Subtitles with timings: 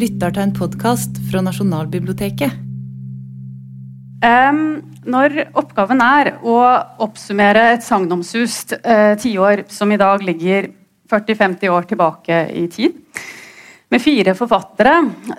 [0.00, 2.54] lytter til en podkast fra Nasjonalbiblioteket.
[4.20, 6.56] Um, når oppgaven er å
[7.04, 10.70] oppsummere et sagnomsust uh, tiår som i dag ligger
[11.10, 12.96] 40-50 år tilbake i tid,
[13.90, 14.94] med fire forfattere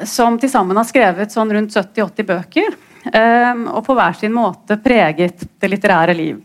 [0.10, 4.78] som til sammen har skrevet sånn rundt 70-80 bøker, um, og på hver sin måte
[4.84, 6.42] preget det litterære liv.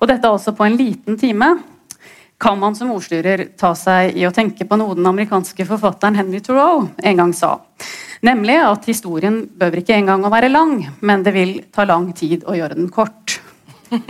[0.00, 1.54] Og dette også på en liten time
[2.38, 6.40] kan man som ordstyrer ta seg i å tenke på noe den amerikanske forfatteren Henry
[6.44, 7.56] Thoreau en gang sa.
[8.24, 12.44] Nemlig at historien bør ikke engang å være lang, men det vil ta lang tid
[12.48, 13.38] å gjøre den kort.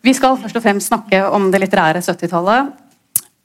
[0.00, 2.70] Vi skal først og fremst snakke om det litterære 70-tallet.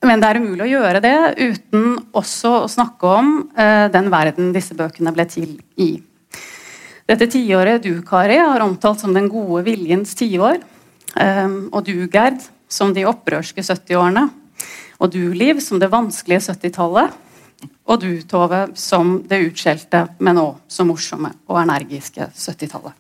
[0.06, 4.54] Men det er umulig å gjøre det uten også å snakke om uh, den verden
[4.56, 5.96] disse bøkene ble til i.
[7.06, 10.62] Dette tiåret du, Kari, har omtalt som den gode viljens tiår.
[11.16, 14.28] Um, og du, Gerd, som de opprørske 70-årene.
[15.00, 17.16] Og du, Liv, som det vanskelige 70-tallet.
[17.88, 22.94] Og du, Tove, som det utskjelte, men òg så morsomme og energiske 70-tallet.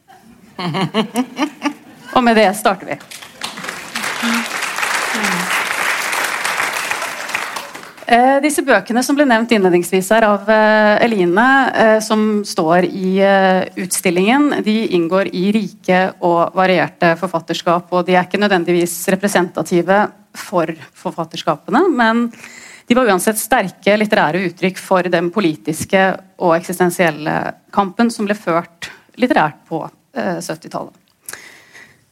[2.15, 2.95] Og med det starter vi.
[8.05, 13.15] Eh, disse bøkene som ble nevnt innledningsvis her av eh, Eline, eh, som står i
[13.17, 17.89] eh, utstillingen, de inngår i rike og varierte forfatterskap.
[17.89, 20.03] Og de er ikke nødvendigvis representative
[20.37, 20.69] for
[21.01, 22.27] forfatterskapene, men
[22.85, 26.05] de var uansett sterke litterære uttrykk for den politiske
[26.37, 27.39] og eksistensielle
[27.73, 29.81] kampen som ble ført litterært på
[30.13, 31.04] 70-tallet.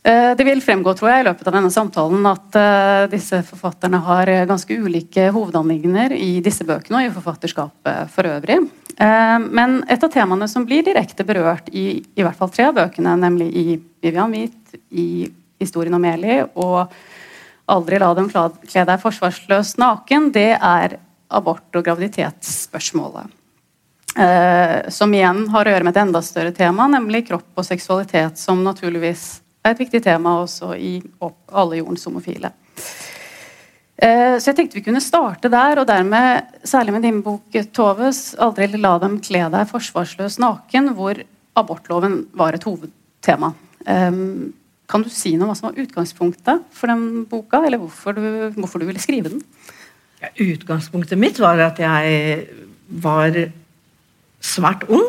[0.04, 3.40] Eh, Eh, det vil fremgå tror jeg, i løpet av denne samtalen at uh, disse
[3.48, 8.60] forfatterne har ganske ulike hovedanliggender i disse bøkene og i forfatterskapet for øvrig.
[8.94, 13.16] Men et av temaene som blir direkte berørt i i hvert fall tre av bøkene,
[13.18, 15.26] nemlig i Vivian Hvit, i
[15.60, 16.94] Historien om Eli og
[17.74, 21.00] Aldri la dem kle deg forsvarsløst naken, det er
[21.34, 23.34] abort- og graviditetsspørsmålet.
[24.94, 28.62] Som igjen har å gjøre med et enda større tema, nemlig kropp og seksualitet, som
[28.62, 32.52] naturligvis er et viktig tema også i alle jordens homofile.
[34.04, 38.34] Eh, så jeg tenkte vi kunne starte der, og dermed, særlig med din bok Toves,
[38.36, 41.22] 'Aldri la dem kle deg forsvarsløs naken', hvor
[41.56, 43.54] abortloven var et hovedtema.
[44.90, 48.52] Kan du si noe om hva som var utgangspunktet for den boka, eller hvorfor du,
[48.58, 49.42] hvorfor du ville skrive den?
[50.22, 52.48] Ja, utgangspunktet mitt var at jeg
[52.90, 53.32] var
[54.42, 55.06] svært ung.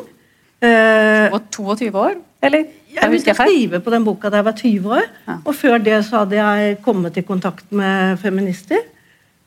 [0.62, 2.69] Og 22 år, eller?
[2.94, 5.06] Jeg begynte å skrive på den boka da jeg var 20 år.
[5.27, 5.38] Ja.
[5.43, 8.84] Og før det så hadde jeg kommet i kontakt med feminister.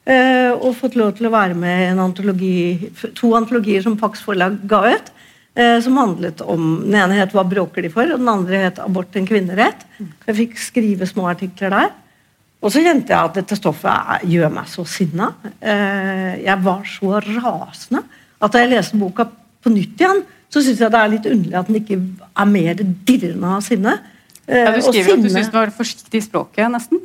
[0.08, 4.24] Eh, og fått lov til å være med i en antologi, to antologier som Pax
[4.24, 5.13] Forlag ga ut.
[5.58, 8.80] Eh, som handlet om, Den ene het 'Hva bråker de for?' og den andre het
[8.80, 9.85] 'Abort en kvinnerett'.
[10.28, 11.91] Jeg fikk skrive små artikler der.
[12.62, 15.34] Og så kjente jeg at dette stoffet gjør meg så sinna.
[15.62, 18.03] Eh, jeg var så rasende
[18.41, 19.28] at da jeg leste boka
[19.64, 22.00] på nytt igjen, så syns jeg det er litt underlig at den ikke
[22.44, 23.97] er mer dirrende av sinne.
[24.47, 25.19] Ja, du skriver sinne...
[25.19, 27.03] at du syns den var forsiktig i språket, nesten.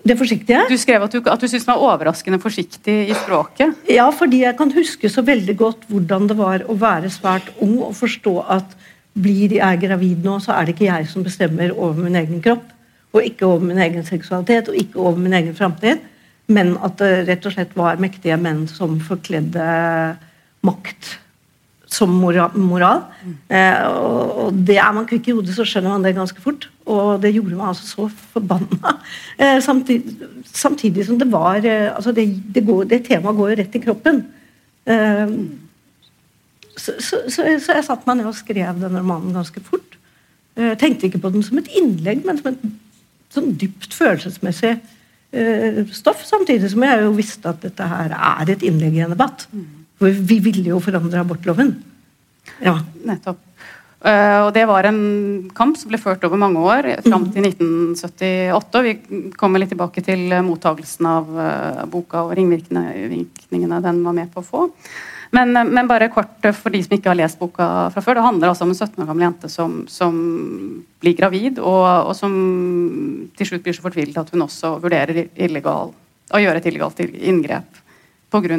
[0.00, 0.62] Det forsiktige?
[0.70, 3.76] Du skrev at du, at du syntes den var overraskende forsiktig i språket.
[3.92, 7.76] Ja, fordi jeg kan huske så veldig godt hvordan det var å være svært ung
[7.84, 8.76] og forstå at
[9.20, 12.64] blir jeg gravid nå, så er det ikke jeg som bestemmer over min egen kropp.
[13.10, 16.00] Og ikke over min egen seksualitet og ikke over min egen framtid.
[16.50, 19.66] Men at det rett og slett var mektige menn som forkledde
[20.66, 21.18] makt
[21.90, 22.54] som moral.
[22.54, 23.02] moral.
[23.48, 26.68] Eh, og det Er man kvikk i hodet, så skjønner man det ganske fort.
[26.86, 28.96] Og det gjorde meg altså så forbanna.
[29.40, 33.78] Eh, samtidig, samtidig, som det var eh, altså det, det, det, temaet går jo rett
[33.78, 34.20] i kroppen.
[34.86, 35.32] Eh,
[36.76, 39.98] så, så, så, så, jeg satte meg ned og skrev den romanen ganske fort.
[40.56, 42.64] Eh, tenkte ikke på den som et innlegg, men som et
[43.32, 46.22] sånn dypt følelsesmessig eh, stoff.
[46.26, 49.48] Samtidig som jeg jo visste at dette her er et innlegg i en debatt.
[49.54, 49.79] Mm.
[50.00, 51.74] For vi ville jo forandre abortloven.
[52.64, 52.78] Ja.
[53.04, 53.42] Nettopp.
[54.00, 55.00] Uh, og Det var en
[55.52, 58.80] kamp som ble ført over mange år, fram til 1978.
[58.86, 58.94] Vi
[59.36, 64.46] kommer litt tilbake til mottagelsen av uh, boka og ringvirkningene den var med på å
[64.46, 64.62] få.
[65.36, 68.16] Men, uh, men, bare kort for de som ikke har lest boka fra før.
[68.16, 70.16] Det handler altså om en 17 år gammel jente som, som
[71.04, 72.40] blir gravid, og, og, som
[73.36, 75.92] til slutt blir så fortvilet at hun også vurderer illegal,
[76.32, 77.84] å gjøre et illegalt inngrep
[78.32, 78.56] pga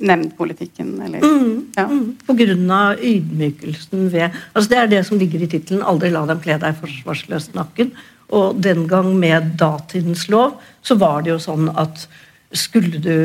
[0.00, 1.84] nemndpolitikken, eller mm, ja.
[1.86, 6.10] mm, På grunn av ydmykelsen ved altså Det er det som ligger i tittelen 'Aldri
[6.14, 7.92] la dem kle deg forsvarsløst nakken'.
[8.30, 12.06] Og den gang med datidens lov så var det jo sånn at
[12.52, 13.16] skulle du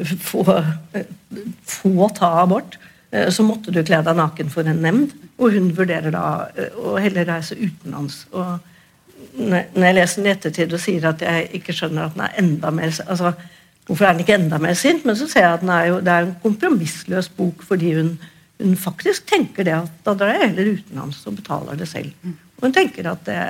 [0.00, 1.00] uh, få, uh,
[1.64, 2.78] få, ta abort,
[3.12, 5.12] uh, så måtte du kle deg naken for en nemnd.
[5.36, 6.48] Og hun vurderer da
[6.80, 8.22] å heller reise utenlands.
[8.32, 8.56] Og
[9.36, 12.38] når jeg leser den i ettertid og sier at jeg ikke skjønner at den er
[12.40, 13.34] enda mer altså
[13.86, 15.04] hvorfor er den ikke enda mer sint?
[15.06, 18.16] Men så ser jeg at er jo, det er en kompromissløs bok fordi hun,
[18.62, 22.12] hun, faktisk tenker det at da drar jeg heller utenlands og betaler det selv.
[22.58, 23.40] Og hun tenker at det,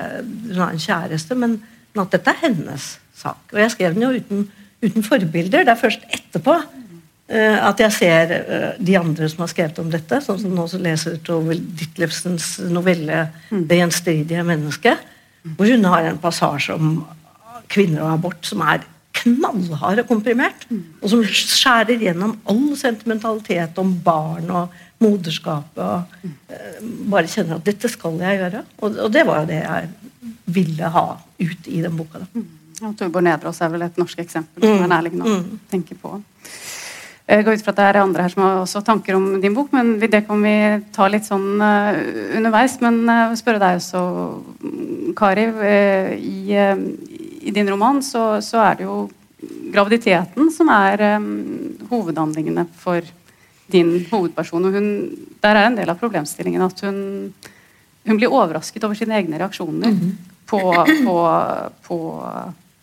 [0.51, 1.61] hun har en kjæreste, men,
[1.95, 3.53] men, at dette er hennes sak.
[3.53, 4.49] Og jeg skrev den jo uten,
[4.85, 5.65] uten forbilder.
[5.65, 9.93] Det er først etterpå uh, at jeg ser uh, de andre som har skrevet om
[9.93, 13.63] dette, sånn som nå leser Tove Ditlevsens novelle mm.
[13.65, 15.15] 'Det gjenstridige mennesket',
[15.57, 16.99] hvor hun har en passasje om
[17.71, 18.83] kvinner og abort som er
[19.21, 20.67] knallhard og komprimert.
[21.03, 25.83] Og som skjærer gjennom all sentimentalitet om barn og moderskapet.
[25.83, 28.65] Og uh, bare kjenner at 'dette skal jeg gjøre'.
[28.79, 29.91] Og, og, det var jo det jeg
[30.47, 31.09] ville ha
[31.41, 32.23] ut i den boka.
[32.23, 32.47] da.
[32.77, 35.61] Ja, Torbjørn Nedreås er vel et norsk eksempel som er nærliggende å mm.
[35.71, 36.19] tenke på.
[37.27, 39.55] Jeg går ut fra at det er andre her som har også tanker om din
[39.55, 40.53] bok, men det kan vi
[40.95, 41.97] ta litt sånn uh,
[42.37, 42.77] underveis.
[42.85, 44.03] Men uh, spørre deg også,
[45.19, 45.49] Kari.
[46.21, 47.16] I,
[47.47, 48.97] i, din roman så, så, er det jo
[49.75, 53.05] graviditeten som er um, hovedhandlingene for
[53.73, 54.69] din hovedperson.
[54.69, 54.89] Og hun,
[55.43, 56.99] der er en del av problemstillingen at hun,
[58.07, 60.13] hun blir overrasket over sine egne reaksjoner mm -hmm.
[60.47, 60.61] på,
[61.05, 61.17] på,
[61.89, 61.99] på,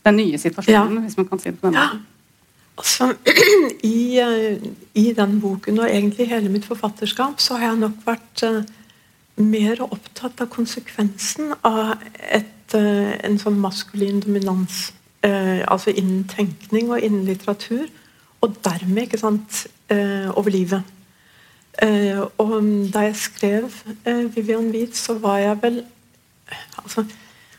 [0.03, 1.01] den nye situasjonen, ja.
[1.01, 2.05] hvis man kan si det på den måten.
[2.77, 3.13] Altså,
[3.95, 4.57] i, eh,
[4.93, 8.63] i, den boken og egentlig hele mitt forfatterskap så har jeg nok vært uh,
[9.35, 12.49] mer opptatt av konsekvensen av et,
[12.79, 14.91] en sånn maskulin dominans.
[15.23, 17.87] Uh, altså innen tenkning og innen litteratur.
[18.43, 19.67] Og dermed ikke sant,
[20.33, 20.81] over livet.
[22.41, 22.53] og
[22.93, 23.67] da jeg skrev
[24.35, 25.77] Vivian Wied, så var jeg vel
[26.81, 27.05] altså,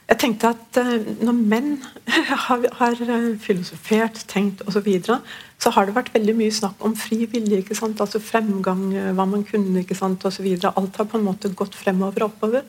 [0.04, 1.70] jeg tenkte at uh, når menn
[2.46, 5.18] har, har uh, filosofert, tenkt osv., så, videre,
[5.60, 7.62] så har det vært veldig mye snakk om fri vilje.
[7.62, 8.02] ikke sant?
[8.04, 10.50] Altså fremgang, uh, hva man kunne ikke sant, osv.
[10.60, 12.68] Alt har på en måte gått fremover og oppover.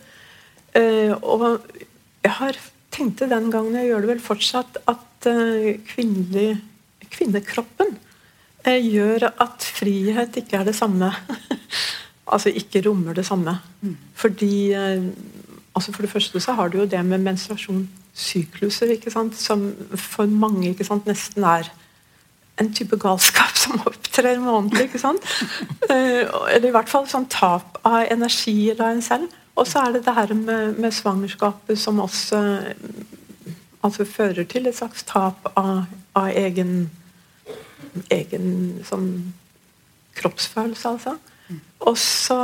[0.75, 1.43] og
[2.25, 2.57] jeg har
[2.95, 5.27] tenkte den gangen, jeg gjør det vel fortsatt, at
[5.89, 6.59] kvinnelig,
[7.11, 7.95] kvinnekroppen
[8.65, 11.09] gjør at frihet ikke er det samme.
[12.33, 13.57] altså ikke rommer det samme.
[13.81, 13.97] Mm.
[14.13, 14.73] Fordi
[15.75, 19.35] altså For det første så har du jo det med menstruasjonssykluser, ikke sant?
[19.35, 21.69] som for mange ikke sant, nesten er
[22.59, 24.87] en type galskap som opptrer månedlig.
[24.87, 25.25] ikke sant?
[25.89, 29.41] Eller i hvert fall sånn tap av energi av en selv.
[29.55, 32.41] Og så er det det her med, med svangerskapet som også
[33.85, 35.85] altså fører til et slags tap av,
[36.17, 36.89] av egen,
[38.11, 38.49] egen
[38.87, 39.09] sånn
[40.15, 41.15] kroppsfølelse, altså.
[41.85, 42.37] Og så,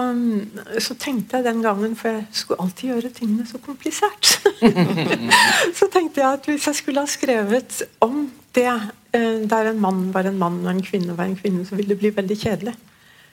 [0.78, 4.36] så, tenkte jeg den gangen, for jeg skulle alltid gjøre tingene så komplisert
[5.80, 10.04] Så tenkte jeg at hvis jeg skulle ha skrevet om det eh, der en mann
[10.14, 12.76] var en mann og en kvinne var en kvinne, så ville det bli veldig kjedelig.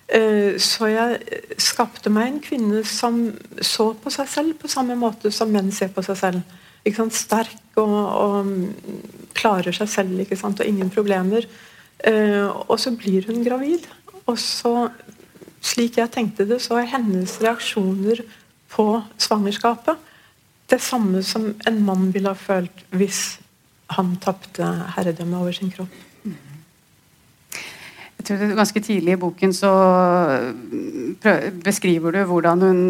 [0.08, 1.18] Eh, så jeg
[1.60, 3.20] skapte meg en kvinne som
[3.60, 6.56] så på seg selv på samme måte som menn ser på seg selv.
[7.12, 8.52] Sterk og, og,
[9.36, 10.60] klarer seg selv ikke sant?
[10.60, 11.44] og ingen problemer.
[12.00, 13.84] Eh, og så blir hun gravid.
[14.24, 14.88] Og så
[15.60, 18.22] slik jeg tenkte det, så er hennes reaksjoner
[18.72, 18.86] på
[19.20, 19.98] svangerskapet
[20.68, 23.38] det samme som en mann ville ha følt hvis
[23.96, 24.64] han tapte
[24.96, 25.94] herredømmet over sin kropp.
[28.28, 29.70] Tror Ganske tidlig i boken så
[31.64, 32.80] beskriver du hvordan hun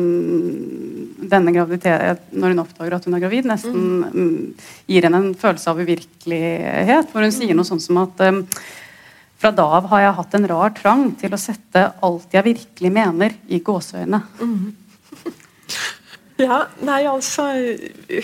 [1.29, 4.37] denne graviditeten, når hun oppdager at hun er gravid, nesten mm.
[4.88, 7.11] gir henne en følelse av uvirkelighet.
[7.12, 8.42] Hvor hun sier noe sånt som at um,
[9.38, 12.92] fra da av har jeg hatt en rar trang til å sette alt jeg virkelig
[12.95, 14.23] mener, i gåseøyne.
[14.42, 14.68] Mm.
[16.38, 17.49] Ja, nei, altså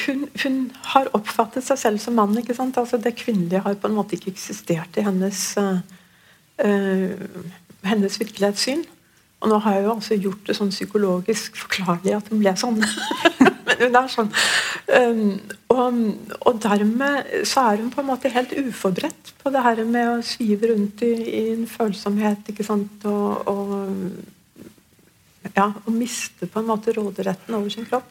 [0.04, 0.58] hun, hun,
[0.92, 2.36] har oppfattet seg selv som mann.
[2.38, 2.76] ikke sant?
[2.78, 5.80] Altså Det kvinnelige har på en måte ikke eksistert i hennes, uh,
[6.58, 8.84] hennes virkelighetssyn.
[9.44, 12.78] Og nå har jeg jo altså gjort det sånn psykologisk forklarlig at hun ble sånn.
[13.66, 14.30] Men hun er sånn.
[14.88, 15.34] Um,
[15.72, 15.98] og,
[16.38, 20.24] og, dermed så er hun på en måte helt uforberedt på det her med å
[20.24, 23.04] svive rundt i, i en følsomhet ikke sant?
[23.08, 24.64] Og, og,
[25.50, 28.08] ja, og miste på en måte råderetten over sin kropp.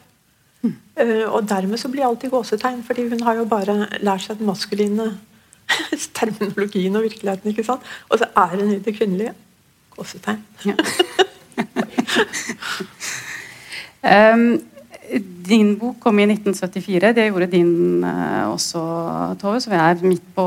[0.62, 0.74] Mm.
[1.00, 4.38] Uh, og dermed så blir alt i gåsetegn, fordi hun har jo bare lært seg
[4.38, 5.10] den maskuline
[6.18, 7.50] terminologien og virkeligheten.
[7.50, 7.82] ikke sant?
[8.08, 9.34] Og så er hun i det kvinnelige.
[9.96, 10.44] Gåsetegn.
[10.66, 10.74] Ja.
[14.34, 14.62] um,
[15.44, 17.12] Din bok kom i 1974.
[17.14, 18.80] Det gjorde din uh, også,
[19.40, 19.60] Tove.
[19.60, 20.44] Så vi er midt på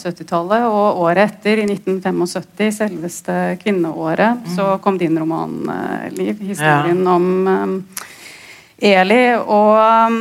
[0.00, 0.64] 70-tallet.
[0.64, 4.54] Og året etter, i 1975, selveste kvinneåret, mm.
[4.56, 6.40] så kom din roman, uh, Liv.
[6.40, 7.14] Historien ja.
[7.14, 7.76] om um,
[8.78, 9.22] Eli.
[9.42, 10.20] Og um,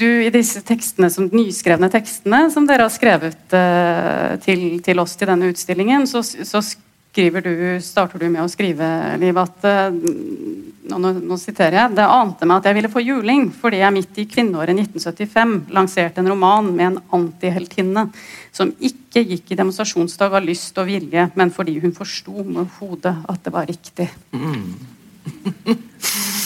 [0.00, 5.16] du, i disse tekstene, som nyskrevne tekstene som dere har skrevet uh, til, til, oss
[5.16, 6.62] til denne utstillingen, så, så
[7.10, 8.86] du, starter du med å skrive,
[9.18, 13.02] Liv, at eh, nå, nå, nå, siterer jeg Det ante meg at jeg ville få
[13.02, 18.06] juling fordi jeg midt i kvinneåret 1975 lanserte en roman med en antiheltinne
[18.54, 23.16] som ikke gikk i demonstrasjonsdag av lyst og vilje, men fordi hun forsto med hodet
[23.26, 24.08] at det var riktig.
[24.30, 24.70] Mm.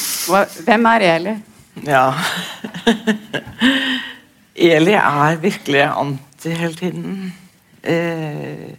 [0.65, 1.35] Hvem er Eli?
[1.85, 2.05] Ja
[4.55, 7.35] Eli er virkelig antiheltinnen.
[7.83, 8.71] Eh,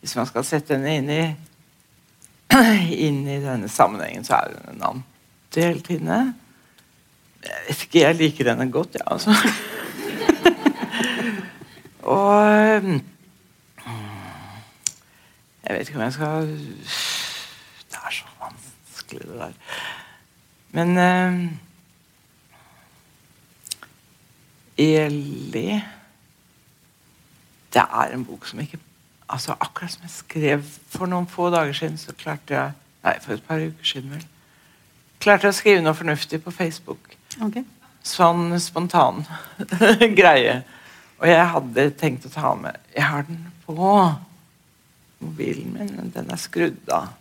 [0.00, 1.22] hvis man skal sette henne inn i,
[3.06, 6.18] inn i denne sammenhengen, så er hun en antiheltinne.
[7.44, 9.32] Jeg vet ikke, jeg liker henne godt, ja, altså.
[12.04, 12.44] Og
[15.64, 16.48] Jeg vet ikke om jeg skal
[17.88, 19.52] Det er så vanskelig, det der.
[20.74, 21.50] Men uh,
[24.78, 25.68] Eli
[27.74, 28.80] Det er en bok som ikke
[29.28, 32.72] altså Akkurat som jeg skrev for noen få dager siden, så klarte jeg
[33.04, 34.22] Nei, for et par uker siden, vel.
[35.20, 37.10] Klarte jeg å skrive noe fornuftig på Facebook.
[37.36, 37.60] Okay.
[38.00, 39.26] Sånn spontan
[40.20, 40.62] greie.
[41.20, 43.76] Og jeg hadde tenkt å ta med Jeg har den på
[45.20, 47.12] mobilen min, men den er skrudd av.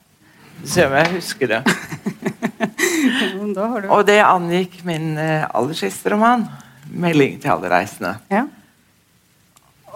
[0.63, 1.61] Se om jeg husker det.
[3.93, 6.45] Og det angikk min eh, aller siste roman,
[6.93, 8.17] 'Melding til alle reisende'.
[8.29, 8.43] Ja.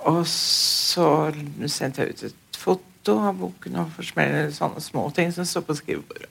[0.08, 1.32] Og så
[1.68, 5.76] sendte jeg ut et foto av boken og forsmelte sånne små ting som står på
[5.78, 6.30] skrivebordet.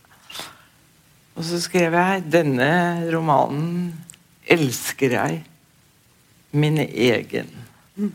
[1.36, 3.94] Og så skrev jeg 'Denne romanen
[4.48, 5.44] elsker jeg.
[6.52, 7.52] Min egen'.
[7.96, 8.14] Mm.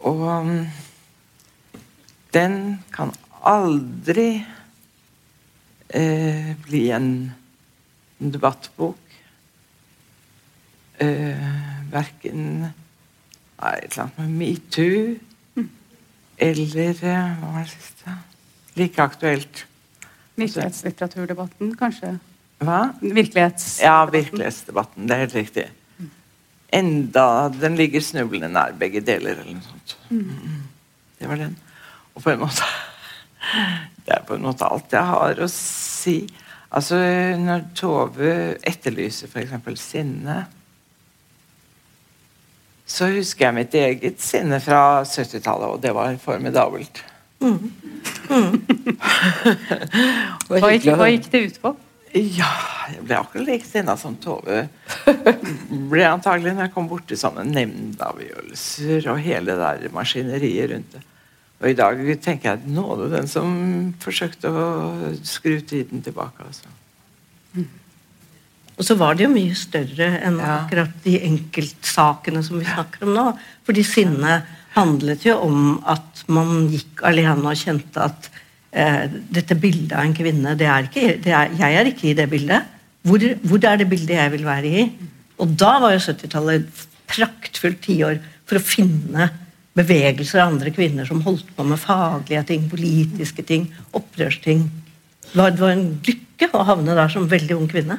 [0.00, 0.66] Og
[2.32, 3.12] den kan
[3.44, 4.44] aldri
[5.94, 7.10] eh, bli en
[8.18, 8.98] debattbok.
[10.98, 11.46] Eh,
[11.90, 12.64] verken
[13.64, 15.14] et eller annet med metoo
[15.56, 15.70] mm.
[16.38, 18.14] eller eh, Hva var det siste?
[18.78, 19.64] Like aktuelt.
[20.34, 22.16] Virkelighetslitteraturdebatten, kanskje?
[22.64, 22.80] Hva?
[23.00, 25.06] Virkelighets ja, virkelighetsdebatten.
[25.06, 25.66] Det er helt riktig.
[25.98, 26.10] Mm.
[26.80, 29.94] Enda den ligger snublende nær begge deler, eller noe sånt.
[30.10, 30.64] Mm.
[31.20, 31.54] Det var den.
[32.14, 32.66] Og på en måte
[34.04, 36.18] Det er på en måte alt jeg har å si.
[36.74, 36.98] Altså,
[37.40, 38.34] når Tove
[38.66, 39.80] etterlyser f.eks.
[39.80, 40.42] sinne
[42.84, 47.00] så husker jeg mitt eget sinne fra 70-tallet, og det var formidabelt.
[47.40, 47.70] Mm.
[48.28, 48.52] Mm.
[50.48, 51.74] hva, gikk, hva, gikk, det ut på?
[52.14, 52.50] Ja,
[52.92, 54.68] Jeg ble akkurat like sinna som Tove
[55.90, 61.02] ble antagelig når jeg kom borti sånne nemndavgjørelser og hele det der maskineriet rundt det.
[61.62, 63.54] Og i dag tenker jeg at nåde den som
[64.02, 64.66] forsøkte å
[65.24, 66.44] skru tiden tilbake.
[66.44, 66.72] altså.
[67.54, 67.70] Mm.
[68.74, 70.58] Og så var det jo mye større enn ja.
[70.58, 73.26] akkurat de enkeltsakene som vi snakker om nå.
[73.66, 78.28] Fordi sinnet handlet jo om at man gikk alene og kjente at
[78.74, 82.16] eh, dette bildet av en kvinne det er ikke, det er, Jeg er ikke i
[82.18, 82.72] det bildet.
[83.04, 84.84] Hvor, hvor, er det bildet jeg vil være i?
[85.38, 86.84] Og da var jo 70-tallet et
[87.14, 88.18] praktfullt tiår
[88.48, 89.30] for å finne
[89.74, 94.68] bevegelser av andre kvinner som holdt på med faglige ting, politiske ting, opprørsting.
[95.32, 97.98] Det var, det en lykke å havne der som veldig ung kvinne.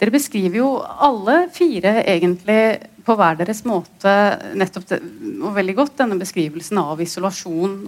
[0.00, 2.62] Dere beskriver jo alle fire egentlig
[3.06, 4.12] på hver deres måte
[4.58, 5.00] nettopp det,
[5.42, 7.80] og veldig godt denne beskrivelsen av isolasjon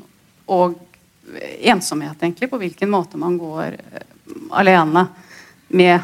[0.55, 0.79] og
[1.65, 2.51] ensomhet, egentlig.
[2.51, 4.03] På hvilken måte man går uh,
[4.61, 5.07] alene
[5.75, 5.99] med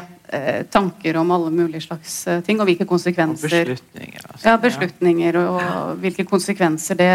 [0.71, 4.47] tanker om alle mulige slags uh, ting, og hvilke konsekvenser og beslutninger, altså.
[4.47, 7.13] ja, beslutninger og, og hvilke konsekvenser det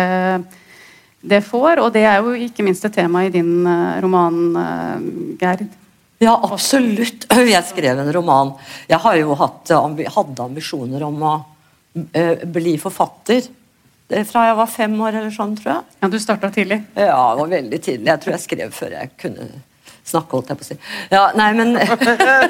[1.27, 1.81] det får.
[1.83, 4.41] Og det er jo ikke minst et tema i din uh, roman,
[5.41, 5.67] Gerd.
[6.23, 7.27] Ja, absolutt.
[7.57, 8.55] Jeg skrev en roman.
[8.89, 11.37] Jeg har jo hatt, hadde ambisjoner om å
[12.53, 13.49] bli forfatter.
[14.07, 15.95] Fra jeg var fem år eller sånn, tror jeg.
[15.99, 16.79] Ja, Du starta tidlig?
[16.95, 18.07] Ja, det var veldig tidlig.
[18.07, 19.49] Jeg tror jeg skrev før jeg kunne
[20.07, 20.79] snakke, holdt jeg på å si.
[21.13, 21.75] Ja, nei, men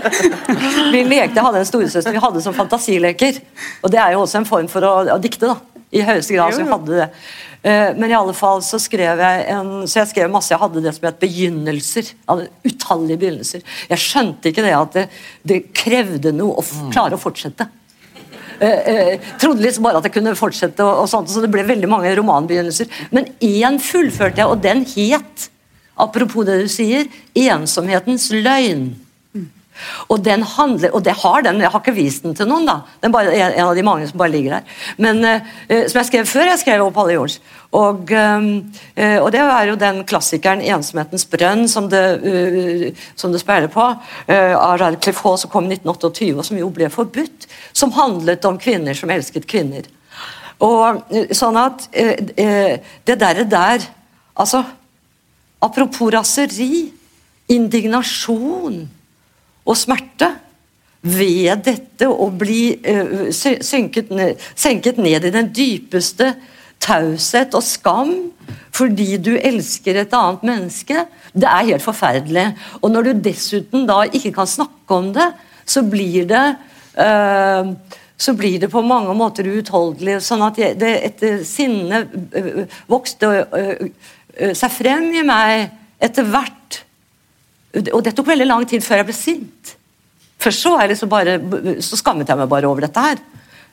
[0.95, 3.41] Vi lekte, jeg hadde en storesøster, vi hadde som fantasileker.
[3.83, 5.83] Og det er jo også en form for å, å dikte, da.
[5.95, 6.53] I høyeste grad.
[6.53, 7.07] Så vi hadde det.
[7.67, 10.53] Eh, men i alle fall så skrev jeg en, så jeg skrev masse.
[10.53, 12.13] Jeg hadde det som het begynnelser.
[12.67, 13.65] Utallige begynnelser.
[13.91, 15.09] Jeg skjønte ikke det at det,
[15.47, 16.93] det krevde noe å mm.
[16.95, 17.69] klare å fortsette.
[18.61, 21.67] Eh, eh, trodde liksom bare at jeg kunne fortsette, og, og sånt, så det ble
[21.67, 22.89] veldig mange romanbegynnelser.
[23.17, 25.51] Men én fullførte jeg, og den het,
[25.97, 29.07] apropos det du sier, 'Ensomhetens løgn'.
[30.09, 32.79] Og den handler, og det har den, jeg har ikke vist den til noen, da.
[33.03, 34.79] Den bare en av de mange som bare ligger der.
[35.03, 37.41] Men uh, Som jeg skrev før jeg skrev om Palle George.
[37.77, 43.43] Og, uh, og, det er jo den klassikeren 'Ensomhetens brønn' som det, uh, som det
[43.43, 43.91] speiler på,
[44.29, 47.49] av Radcliffe Hall som kom i 1928, og som jo ble forbudt.
[47.73, 49.85] Som handlet om kvinner som elsket kvinner.
[50.61, 51.03] Og
[51.37, 53.85] sånn at Det derre der
[54.37, 54.63] Altså
[55.65, 56.87] apropos raseri,
[57.53, 58.81] indignasjon
[59.67, 60.33] og smerte
[61.07, 66.33] ved dette å bli uh, synket ned, senket ned i den dypeste
[66.83, 68.15] taushet og skam
[68.77, 71.07] fordi du elsker et annet menneske.
[71.33, 72.51] Det er helt forferdelig.
[72.83, 75.31] Og når du dessuten da ikke kan snakke om det,
[75.67, 76.45] så blir det
[77.01, 77.73] uh,
[78.17, 80.21] så blir det på mange måter uutholdelig.
[80.25, 83.33] Sånn at jeg, det, et sinne uh, vokste
[84.37, 85.71] seg frem i meg
[86.03, 86.83] etter hvert.
[87.93, 89.77] Og det tok veldig lang tid før jeg ble sint.
[90.41, 91.39] Først så, liksom bare,
[91.83, 93.21] så skammet jeg meg bare over dette her.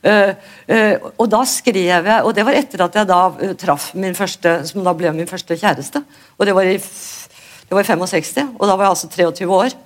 [0.04, 0.34] Uh,
[0.68, 1.80] uh, og da skrev
[2.10, 5.14] jeg Og det var etter at jeg da uh, traff min første som da ble
[5.16, 6.02] min første kjæreste.
[6.36, 9.78] Og det var i, det var i 65, og da var jeg altså 23 år.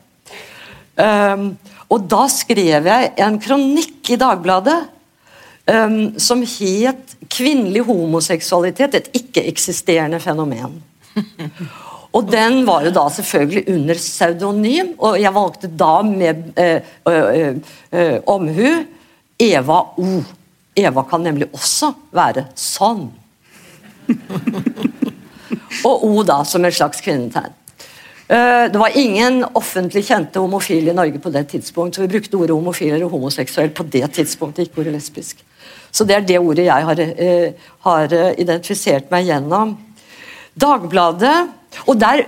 [1.93, 4.79] Og da skrev jeg en kronikk i Dagbladet
[5.67, 10.81] um, som het 'Kvinnelig homoseksualitet et ikke-eksisterende fenomen'.
[12.17, 16.81] Og den var jo da selvfølgelig under pseudonym, og jeg valgte da med eh,
[17.11, 17.55] eh,
[17.91, 18.83] eh,
[19.39, 20.23] Eva O.
[20.77, 23.07] Eva kan nemlig også være sånn.
[25.87, 27.53] og O da som et slags kvinnetegn.
[28.27, 32.57] Det var ingen offentlig kjente homofile i Norge på det tidspunkt, så vi brukte ordet
[32.57, 35.45] homofil eller homoseksuell på det tidspunktet, ikke ordet lesbisk.
[35.91, 37.03] Så det er det ordet jeg har,
[37.87, 39.75] har identifisert meg gjennom.
[40.57, 41.35] Dagbladet
[41.87, 42.25] og der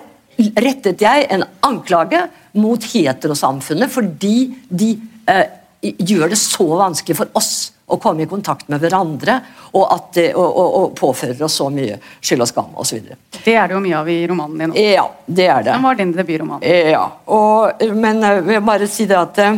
[0.63, 2.23] rettet jeg en anklage
[2.59, 4.35] mot heterosamfunnet fordi
[4.69, 4.93] de
[5.29, 5.45] eh,
[5.81, 7.53] gjør det så vanskelig for oss
[7.89, 9.39] å komme i kontakt med hverandre,
[9.71, 13.07] og, at, og, og, og påfører oss så mye skyld og skam osv.
[13.39, 14.75] Det er det jo mye av i romanen din.
[14.93, 15.73] Ja, det er det.
[15.73, 16.65] Den var din debutroman.
[16.65, 17.01] Ja,
[17.33, 19.57] og, men jeg vil bare si det at eh,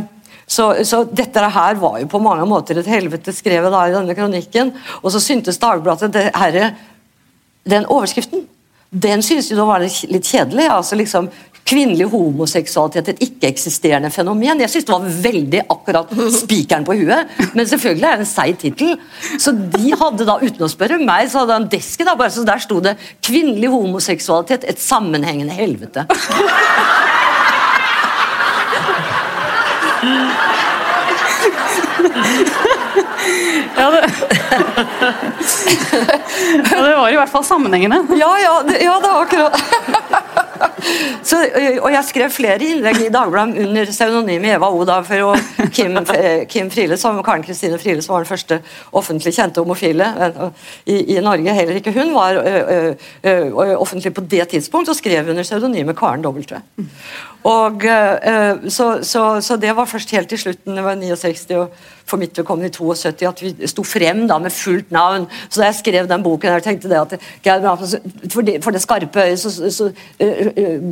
[0.51, 4.15] så, så, dette her var jo på mange måter et helvete skrevet da i denne
[4.17, 4.73] kronikken.
[4.99, 6.73] Og så syntes Dagbladet det herre,
[7.63, 8.43] den overskriften
[8.91, 10.67] den syntes jo da var litt kjedelig.
[10.67, 11.29] altså liksom
[11.71, 14.59] Kvinnelig homoseksualitet, et ikke-eksisterende fenomen.
[14.59, 18.57] Jeg synes det var veldig akkurat spikeren på huet, men selvfølgelig er det en seig
[18.59, 18.97] tittel.
[19.39, 22.43] Så de hadde da, uten å spørre meg, så hadde han desken da, bare så
[22.49, 26.09] der sto det 'Kvinnelig homoseksualitet, et sammenhengende helvete'.
[33.81, 33.97] Ja det...
[36.71, 38.03] ja, det var i hvert fall sammenhengende.
[38.19, 39.63] Ja, ja, det, ja, det var akkurat
[41.23, 41.37] Så,
[41.81, 44.83] og jeg skrev flere innlegg i Dagbladet under pseudonymet Eva O.
[44.87, 45.35] Da, for
[45.75, 45.97] Kim,
[46.49, 48.59] Kim Friele, som Karen Kristine Friele, som var den første
[48.97, 50.09] offentlig kjente homofile
[50.85, 51.55] i, i Norge.
[51.57, 52.93] Heller ikke hun var ø,
[53.23, 53.35] ø,
[53.77, 56.43] offentlig på det tidspunkt, og skrev under pseudonymet Karen W.
[57.43, 57.81] Og,
[58.69, 61.47] så, så, så, det var først helt til slutten, det var 69.
[61.57, 61.73] og
[62.11, 65.27] for mitt vedkommende i 72 at vi sto frem da med fullt navn.
[65.49, 67.15] Så da jeg skrev den boken, jeg tenkte det at
[68.31, 69.91] for det, for det skarpe øyet, så, så,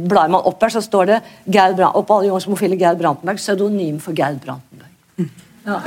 [0.10, 3.42] blar man opp her, så står det Geir Brand, opp alle Jons homofile Geir Brantenberg,
[3.42, 5.30] pseudonym for Geir Brantenberg.
[5.66, 5.82] Ja.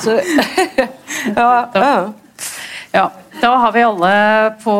[0.00, 0.10] Så,
[1.36, 2.12] ja, ja.
[2.92, 3.10] ja.
[3.40, 4.14] Da har vi alle
[4.60, 4.72] på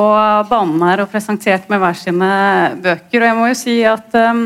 [0.50, 2.32] banen her og presentert med hver sine
[2.82, 3.22] bøker.
[3.22, 4.42] Og jeg må jo si at um,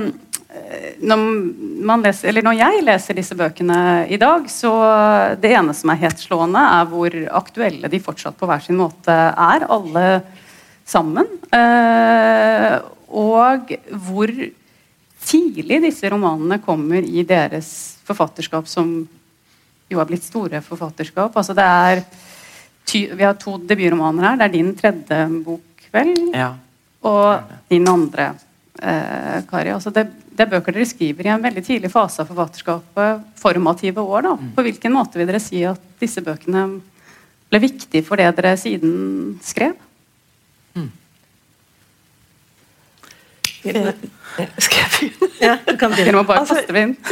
[1.03, 4.73] når, leser, når, jeg leser disse bøkene i dag, så
[5.41, 9.15] det ene som er helt slående, er hvor aktuelle de fortsatt på hver sin måte
[9.15, 10.07] er, alle
[10.87, 11.29] sammen.
[11.55, 12.77] Eh,
[13.15, 13.73] og
[14.07, 14.33] hvor
[15.25, 17.71] tidlig disse romanene kommer i deres
[18.05, 18.97] forfatterskap, som
[19.91, 21.37] jo har blitt store forfatterskap.
[21.37, 22.05] Altså det er
[22.95, 24.37] vi har to debutromaner her.
[24.39, 26.13] Det er din tredje bok, vel?
[26.35, 26.51] Ja.
[27.05, 28.35] Og din andre,
[28.79, 29.73] eh, Kari.
[29.73, 34.03] Altså det det er bøker dere skriver i en veldig tidlig fase av forfatterskapet, formative
[34.03, 34.27] år.
[34.27, 34.33] da.
[34.35, 34.51] Mm.
[34.57, 36.65] På hvilken måte vil dere si at disse bøkene
[37.53, 39.77] ble viktige for det dere siden skrev?
[40.75, 40.91] Mm.
[43.65, 45.31] Skal jeg begynne?
[45.41, 46.25] Ja, du kan begynne.
[46.27, 46.61] bare altså.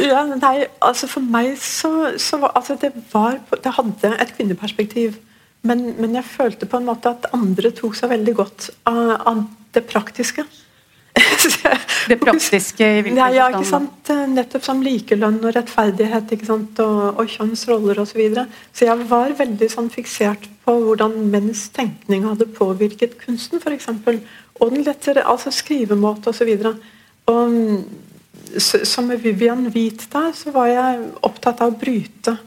[0.03, 5.17] Ja, nei, altså For meg så, så var altså det, var, det hadde et kvinneperspektiv.
[5.63, 9.43] Men, men, jeg følte på en måte at andre tok seg veldig godt av, av
[9.73, 10.43] det praktiske.
[12.09, 13.35] det praktiske i hvilken forstand?
[13.37, 14.11] ja, ikke sant?
[14.33, 16.79] Nettopp som likelønn og rettferdighet ikke sant?
[16.83, 18.13] og, og kjønnsroller osv.
[18.13, 18.45] Så, videre.
[18.73, 23.89] så jeg var veldig sånn fiksert på hvordan menns tenkning hadde påvirket kunsten, f.eks.
[24.61, 26.51] Og den lettere, altså skrivemåte osv.
[28.63, 32.37] Som med Vivian Hvit der, så var jeg opptatt av å bryte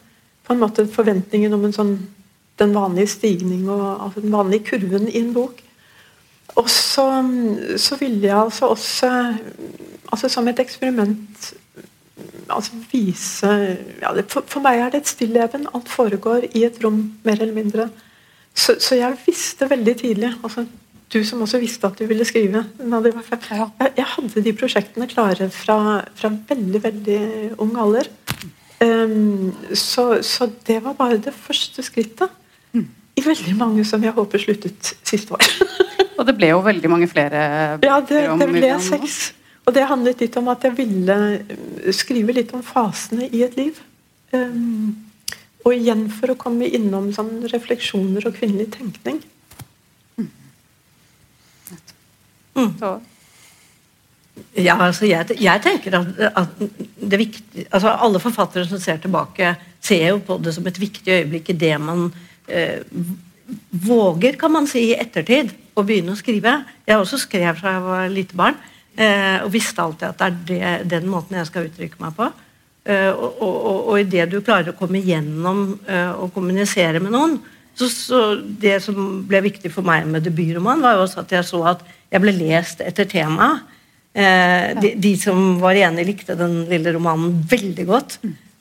[0.46, 1.94] på en måte forventningen om en sånn,
[2.60, 5.58] den vanlige stigning og altså den vanlige kurven i en bok.
[6.56, 7.04] Og så,
[7.76, 9.10] så ville jeg altså også
[10.12, 11.52] altså som et eksperiment
[12.48, 13.52] altså vise
[14.00, 15.66] ja, det, for, for, meg er det et stilleben.
[15.74, 17.88] Alt foregår i et rom, mer eller mindre.
[18.54, 20.64] Så, så jeg visste veldig tidlig altså
[21.12, 22.64] du som også visste at du ville skrive.
[22.82, 27.20] Jeg, jeg hadde de prosjektene klare fra, fra veldig, veldig
[27.62, 28.10] ung alder.
[28.82, 32.32] Um, så, så det var bare det første skrittet
[33.16, 35.46] i veldig mange som jeg håper sluttet siste år.
[36.16, 37.40] Og det ble jo veldig mange flere
[37.84, 39.18] Ja, det, om det ble seks.
[39.66, 43.56] Og det handlet litt om at jeg ville eh, skrive litt om fasene i et
[43.58, 43.80] liv.
[44.32, 44.94] Um,
[45.66, 49.18] og igjen for å komme innom sånn refleksjoner og kvinnelig tenkning.
[52.56, 52.70] Mm.
[54.56, 56.62] Ja, altså jeg, jeg tenker at, at
[56.96, 61.18] det viktig, altså alle forfattere som ser tilbake, ser jo på det som et viktig
[61.18, 62.06] øyeblikk i det man
[62.48, 62.80] eh,
[63.70, 66.58] våger, kan man si, i ettertid å begynne å skrive.
[66.88, 68.56] Jeg også skrev fra jeg var lite barn,
[68.96, 72.30] eh, og visste alltid at det er det, den måten jeg skal uttrykke meg på.
[72.86, 77.14] Eh, og, og, og, og idet du klarer å komme gjennom eh, og kommunisere med
[77.14, 77.38] noen,
[77.76, 81.44] så, så Det som ble viktig for meg med debutroman, var jo også at jeg
[81.44, 83.66] så at jeg ble lest etter temaet.
[84.16, 88.16] Eh, de, de som var enige, likte den lille romanen veldig godt.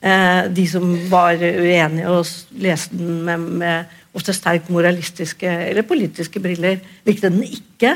[0.05, 2.27] Eh, de som var uenige og
[2.59, 7.95] leste den med, med ofte sterkt moralistiske eller politiske briller, likte den ikke.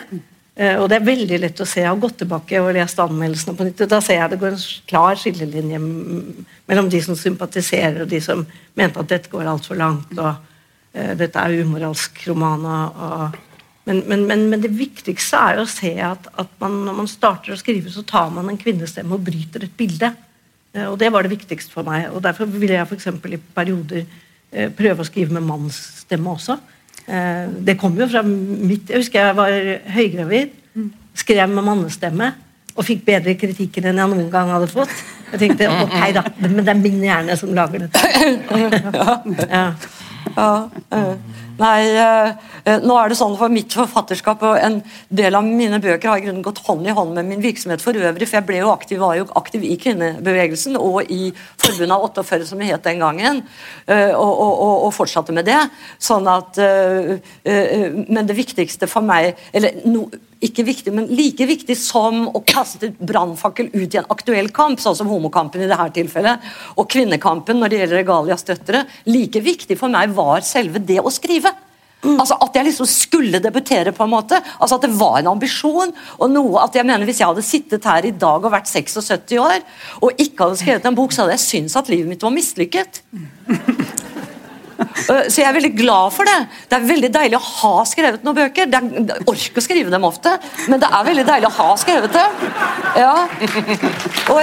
[0.60, 1.80] Eh, og det er veldig lett å se.
[1.86, 3.86] Jeg har gått tilbake og lest anmeldelsene på nytt.
[3.88, 8.44] Da ser jeg det går en klar skillelinje mellom de som sympatiserer, og de som
[8.80, 10.12] mente at dette går altfor langt.
[10.18, 12.68] og uh, dette er umoralsk roman.
[12.68, 13.38] Og,
[13.88, 17.10] men, men, men, men det viktigste er jo å se at, at man, når man
[17.10, 20.12] starter å skrive, så tar man en kvinnestemme og bryter et bilde.
[20.76, 22.12] Uh, og det var det viktigste for meg.
[22.12, 24.04] og Derfor ville jeg eksempel i perioder
[24.52, 26.58] prøve å skrive med mannsstemme også.
[27.10, 29.56] Eh, det kom jo fra mitt Jeg husker jeg var
[29.96, 30.54] høygravid,
[31.18, 32.34] skrev med mannestemme
[32.76, 34.94] og fikk bedre kritikker enn jeg noen gang hadde fått.
[35.34, 38.00] Jeg tenkte ok da, men det er min hjerne som lager dette.
[39.50, 39.72] Ja.
[40.36, 41.16] Ja, eh,
[41.60, 42.30] nei, eh,
[42.64, 46.22] eh, nå er det sånn for mitt forfatterskap og en del av mine bøker har
[46.22, 48.72] i grunnen gått hånd i hånd med min virksomhet for øvrig, for jeg ble jo
[48.74, 53.04] aktiv, var jo aktiv i kvinnebevegelsen og i Forbundet av 48, som det het den
[53.04, 53.44] gangen,
[53.88, 55.60] eh, og, og, og, og fortsatte med det.
[56.00, 60.08] Sånn at Men det viktigste for meg eller no,
[60.46, 64.96] ikke viktig, men like viktig som å kaste brannfakkel ut i en aktuell kamp, sånn
[64.96, 66.46] som homokampen i dette tilfellet,
[66.80, 71.12] og kvinnekampen når det gjelder Regalias døtre, like viktig for meg var selve det å
[71.12, 71.49] skrive.
[72.00, 74.40] Altså At jeg liksom skulle debutere, på en måte.
[74.60, 75.92] Altså At det var en ambisjon.
[76.18, 79.36] og noe at jeg mener Hvis jeg hadde sittet her i dag og vært 76
[79.40, 79.60] år
[80.02, 83.02] og ikke hadde skrevet en bok, så hadde jeg syntes at livet mitt var mislykket.
[83.50, 86.38] Uh, Så jeg er veldig glad for det.
[86.70, 88.70] Det er veldig deilig å ha skrevet noen bøker.
[88.72, 90.38] Det er, jeg orker å skrive dem ofte,
[90.72, 92.30] men det er veldig deilig å ha skrevet dem.
[92.96, 93.28] Ja.
[94.32, 94.40] Og,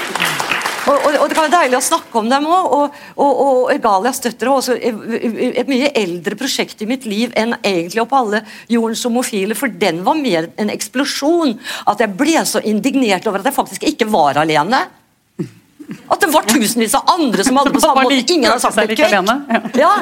[0.84, 2.72] og, og, og det kan være deilig å snakke om dem òg.
[2.76, 7.56] Og, og, og Egalias døtre var også et mye eldre prosjekt i mitt liv enn
[7.60, 11.56] egentlig opp alle jordens homofile, for den var mer en eksplosjon.
[11.90, 14.84] At jeg ble så indignert over at jeg faktisk ikke var alene.
[16.08, 18.20] At det var tusenvis av andre som hadde på samme måte.
[18.34, 19.76] Ingen hadde sagt det kvekk.
[19.78, 19.92] Ja.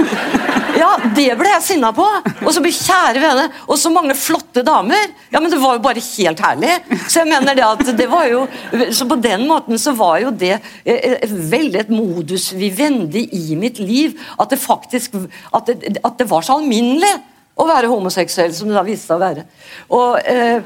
[0.79, 2.07] ja, det ble jeg sinna på.
[2.43, 5.13] Og så blir kjære vene, og så mange flotte damer.
[5.33, 6.77] Ja, men det var jo bare helt herlig.
[7.07, 8.45] Så jeg mener det at det var jo
[8.95, 13.59] Så på den måten så var jo det eh, eh, veldig et modus vivendi i
[13.59, 14.17] mitt liv.
[14.41, 15.17] At det faktisk
[15.55, 17.13] At det, at det var så alminnelig
[17.53, 19.45] å være homoseksuell som det da viste seg å være.
[19.93, 20.63] Og eh,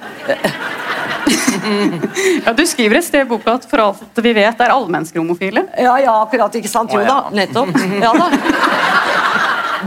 [2.46, 5.20] ja, du skriver et sted i boka at for alt vi vet, er alle mennesker
[5.20, 5.66] homofile.
[5.74, 6.94] Ja, ja, akkurat, ikke sant?
[6.94, 7.74] Jo da, nettopp.
[8.02, 8.30] Ja da.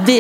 [0.06, 0.20] Det,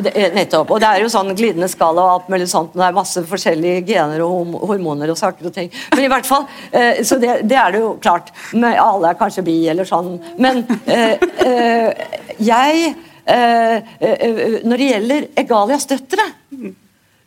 [0.00, 0.70] det, nettopp.
[0.72, 2.72] Og det er jo sånn glidende skala og alt mulig sånt.
[2.72, 5.68] og Det er masse forskjellige gener og hormoner og saker og ting.
[5.94, 8.32] Men i hvert fall, eh, så det, det er det jo klart.
[8.54, 10.16] Men alle er kanskje bi eller sånn.
[10.40, 12.08] Men eh, eh,
[12.40, 16.24] jeg eh, eh, Når det gjelder Egalias døtre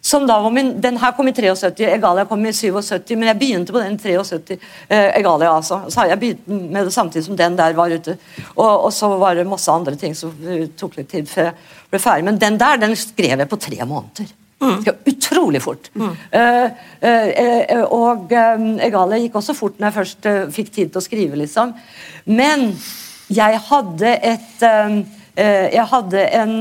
[0.04, 3.40] som da var min, Den her kom i 73, Egalia kom i 77, men jeg
[3.40, 4.58] begynte på den i 73.
[4.90, 5.80] Eh, Egalia, altså.
[5.88, 8.18] Så har jeg begynt med det samtidig som den der var ute.
[8.58, 11.56] Og, og så var det masse andre ting som eh, tok litt tid før jeg
[11.94, 12.28] ble ferdig.
[12.28, 14.36] Men den der den skrev jeg på tre måneder.
[14.60, 14.84] Mm.
[15.14, 15.88] Utrolig fort.
[15.96, 16.68] Eh,
[17.00, 21.00] eh, eh, og eh, Egalia gikk også fort når jeg først eh, fikk tid til
[21.00, 21.72] å skrive, liksom.
[22.28, 22.74] Men
[23.32, 26.54] jeg hadde et eh, eh, Jeg hadde en,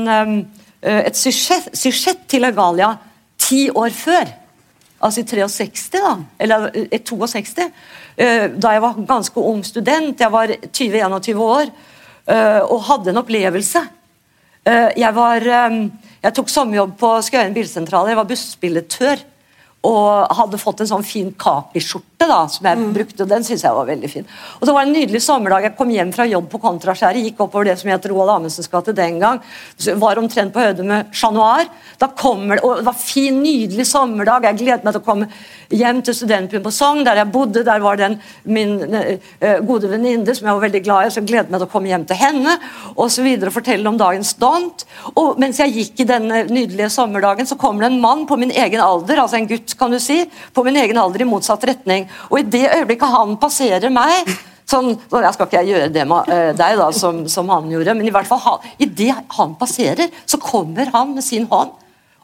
[0.81, 2.97] eh, et sysjett, til Agalia
[3.37, 4.31] ti år før.
[5.03, 6.15] Altså i 63, da.
[6.39, 7.71] Eller eh, 62.
[8.17, 10.19] eh, Da jeg var ganske ung student.
[10.19, 11.65] Jeg var 20-21 år
[12.27, 13.83] eh, og hadde en opplevelse.
[14.65, 15.89] Eh, Jeg, var, eh,
[16.23, 18.07] jeg tok sommerjobb på Skøyen bilsentral.
[18.07, 19.17] Jeg var bussbilletør.
[19.83, 23.75] Og hadde fått en sånn fin kakiskjorte da, som jeg brukte, og den synes jeg
[23.75, 24.27] var veldig fin.
[24.61, 25.65] Og så var det en nydelig sommerdag.
[25.67, 28.95] Jeg kom hjem fra jobb på Kontraskjæret, gikk oppover det som het Roald Amundsens gate
[28.95, 29.41] den gang.
[30.05, 31.67] Var omtrent på høyde med Chat Noir.
[31.99, 34.47] Da kommer det, og det var fin, nydelig sommerdag.
[34.47, 35.27] Jeg gledet meg til å komme
[35.73, 37.65] hjem til studentbyen på Sogn, der jeg bodde.
[37.67, 38.15] Der var den
[38.47, 41.67] min uh, gode venninne som jeg var veldig glad i, så jeg gledet meg til
[41.67, 42.55] å komme hjem til henne
[42.93, 44.87] og så videre, fortelle om dagens stunt.
[45.19, 48.53] Og mens jeg gikk i denne nydelige sommerdagen, så kommer det en mann på min
[48.53, 52.07] egen alder, altså en gutt, kan du si, på min egen alder i motsatt retning.
[52.31, 54.29] Og i det øyeblikket han passerer meg
[54.69, 58.07] sånn, Jeg skal ikke gjøre det med eh, deg, da, som, som han gjorde, men
[58.07, 61.73] i hvert fall han, det han passerer, så kommer han med sin hånd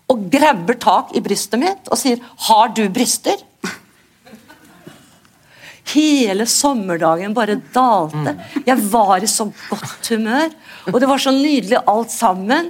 [0.09, 3.45] og grabber tak i brystet mitt og sier 'Har du bryster?'
[5.89, 8.35] Hele sommerdagen bare dalte.
[8.65, 10.51] Jeg var i så godt humør,
[10.93, 12.69] og det var så nydelig alt sammen.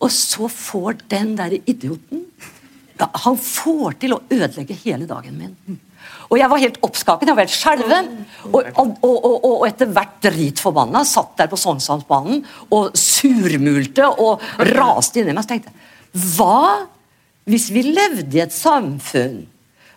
[0.00, 2.26] Og så får den der idioten
[2.98, 5.80] Han får til å ødelegge hele dagen min.
[6.30, 8.10] Og jeg var helt oppskaket, jeg var helt skjelven.
[8.50, 15.22] Og, og, og, og, etter hvert dritforbanna satt der på Sognsvannsbanen og surmulte og raste
[15.22, 15.46] inni meg.
[15.46, 15.74] Så tenkte
[16.34, 16.86] Hva
[17.50, 19.42] hvis vi levde i et samfunn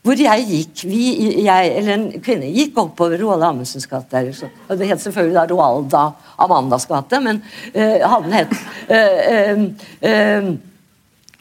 [0.08, 1.02] hvor jeg gikk, vi,
[1.44, 4.22] jeg, eller en kvinne gikk oppover Roald Amundsens gate.
[4.24, 6.04] Det het selvfølgelig da Roalda
[6.40, 7.42] Amandas gate, men
[7.74, 8.54] uh, hadde den hett
[8.88, 9.66] uh,
[10.08, 10.52] uh,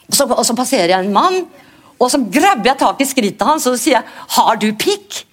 [0.09, 1.45] så, Og så passerer jeg en mann,
[1.99, 5.25] og så grabber jeg tak i skrittet hans og så sier jeg, 'Har du pikk?'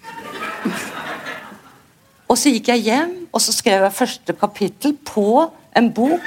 [2.29, 6.21] Og så gikk jeg hjem og så skrev jeg første kapittel på en bok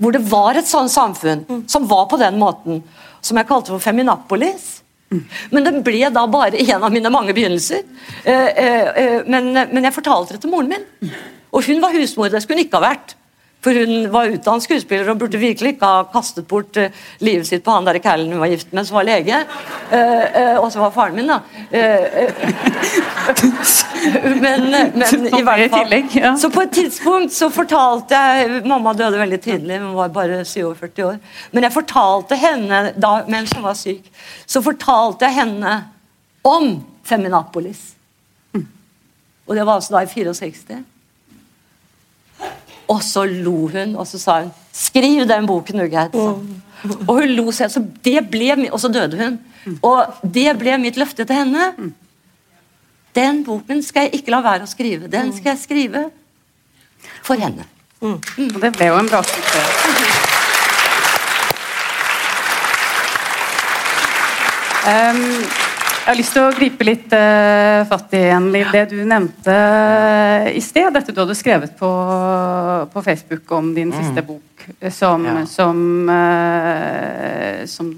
[0.00, 2.82] hvor det var et sånt samfunn som var på den måten,
[3.20, 4.80] som jeg kalte for Feminapolis.
[5.50, 7.82] Men det ble da bare en av mine mange begynnelser.
[8.24, 11.12] Eh, eh, eh, men, jeg fortalte det til moren min.
[11.50, 12.30] Og hun var husmor.
[12.30, 13.16] Det skulle hun ikke ha vært.
[13.60, 16.88] For hun var utdannet skuespiller og burde virkelig ikke ha kastet bort uh,
[17.20, 19.36] livet sitt på han der kælen hun var gift med, som var lege.
[19.90, 21.38] Uh, uh, og så var faren min, da.
[24.44, 24.60] men,
[24.96, 25.92] men i hvert fall.
[26.40, 31.04] Så på et tidspunkt så fortalte jeg Mamma døde veldig tidlig, hun var bare 47
[31.04, 31.16] år.
[31.52, 34.04] Men jeg fortalte henne da, mens hun var syk,
[34.46, 35.72] så fortalte jeg henne
[36.46, 38.00] om Feminapolis.
[39.50, 40.78] Og det var altså da i 64.
[42.90, 46.16] Og så lo hun, og så sa hun 'Skriv den boken, Ugheid'.
[47.08, 49.38] Og hun lo seg, så det ble, og så døde hun.
[49.82, 51.92] Og det ble mitt løfte til henne.
[53.14, 55.10] Den boken skal jeg ikke la være å skrive.
[55.10, 56.10] Den skal jeg skrive
[57.22, 57.66] for henne.
[58.00, 58.20] Mm.
[58.54, 60.28] Og det ble jo en bra suksess.
[64.80, 65.44] Um,
[66.10, 70.48] jeg har lyst til å gripe litt uh, fatt i en, det du nevnte uh,
[70.50, 70.88] i sted.
[70.90, 71.90] Dette du hadde skrevet på,
[72.90, 73.94] på Facebook om din mm.
[74.00, 75.44] siste bok, som, ja.
[75.46, 75.78] som,
[76.10, 77.94] uh, som,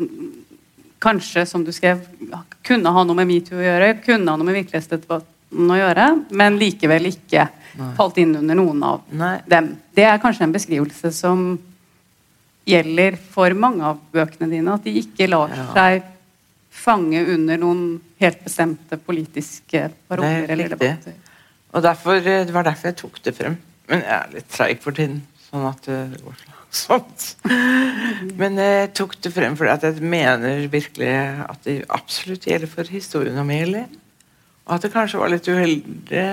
[1.00, 2.04] kanskje, som du skrev,
[2.60, 6.60] kunne ha noe med metoo å gjøre, kunne ha noe med virkelighetsdebatten å gjøre, men
[6.60, 7.92] likevel ikke Nei.
[7.96, 9.38] falt inn under noen av Nei.
[9.48, 9.72] dem.
[9.96, 11.54] Det er kanskje en beskrivelse som
[12.68, 15.70] gjelder for mange av bøkene dine, at de ikke lar ja.
[15.72, 16.11] seg
[16.72, 17.84] fange under noen
[18.22, 21.18] helt bestemte politiske paroler eller debatter.
[21.72, 23.58] Og derfor, eh, Det var derfor jeg tok det frem.
[23.88, 26.34] Men jeg er litt treig for tiden, sånn at eh, det går
[26.72, 27.36] sånt.
[28.40, 31.10] Men jeg tok det frem fordi at jeg mener virkelig
[31.44, 33.84] at det absolutt gjelder for historien om Eli.
[34.66, 36.28] Og at det kanskje var litt uheldig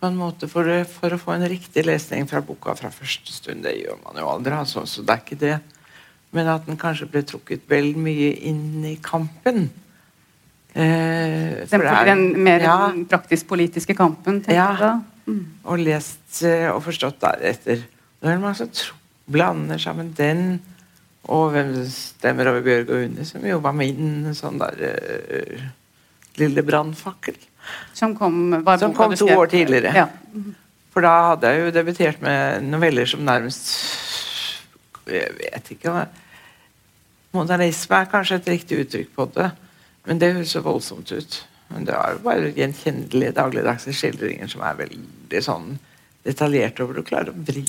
[0.00, 3.62] på en måte for, for, å få en riktig lesning fra boka fra første stund.
[3.64, 5.58] Det gjør man jo aldri, altså, så det er ikke det
[6.34, 9.68] men at den kanskje ble trukket vel mye inn i kampen.
[10.74, 12.76] Eh, for er, den mer ja,
[13.10, 14.42] praktisk-politiske kampen?
[14.42, 14.94] tenker Ja.
[15.24, 15.44] Mm.
[15.70, 17.84] Og lest eh, og forstått deretter.
[18.20, 20.58] Det er mange som blander sammen den
[21.32, 25.62] og hvem stemmer over Bjørg og Unni, som jo var min sånn der uh,
[26.36, 27.38] lille brannfakkel.
[27.96, 29.94] Som kom, som kom to år tidligere.
[29.96, 30.08] Ja.
[30.92, 33.70] For da hadde jeg jo debutert med noveller som nærmest
[35.08, 36.04] Jeg vet ikke hva
[37.34, 39.48] Modernisme er kanskje et riktig uttrykk på det,
[40.06, 41.40] men det høres så voldsomt ut.
[41.72, 45.72] Men det er jo bare gjenkjennelige dagligdagse skildringer som er veldig sånn
[46.24, 47.64] detaljerte, hvor du klarer å vri.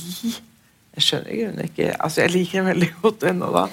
[0.96, 3.66] Jeg skjønner i grunnen ikke Altså, jeg liker dem veldig godt ennå, da.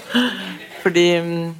[0.82, 1.52] Fordi mm,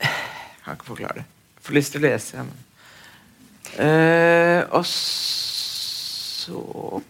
[0.00, 1.24] Jeg kan ikke forklare det.
[1.56, 2.58] Jeg får lyst til å lese, men
[3.78, 6.60] uh, Og så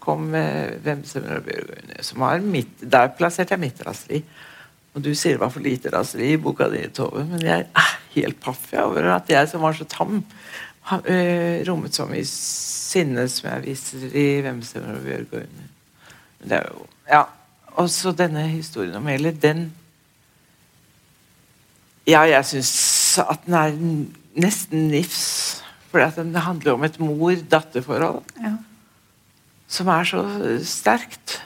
[0.03, 4.23] kom uh, Hvem som har mitt Der plasserte jeg mitt raseri.
[4.95, 7.91] Og du sier det var for lite raseri i boka di, Tove, men jeg er
[8.15, 10.23] helt paff over at jeg som var så tam,
[10.89, 15.39] har øh, rommet så mye sinne som jeg viser i 'Hvem stemmer over Bjørg og
[15.39, 15.69] Under'.
[16.43, 17.23] Det er jo Ja.
[17.77, 19.73] Og så denne historien om Eli, den
[22.07, 23.71] Ja, jeg syns at den er
[24.41, 25.61] nesten nifs.
[25.91, 28.57] For den handler om et mor-datter-forhold Ja.
[29.67, 30.23] som er så
[30.65, 31.41] sterkt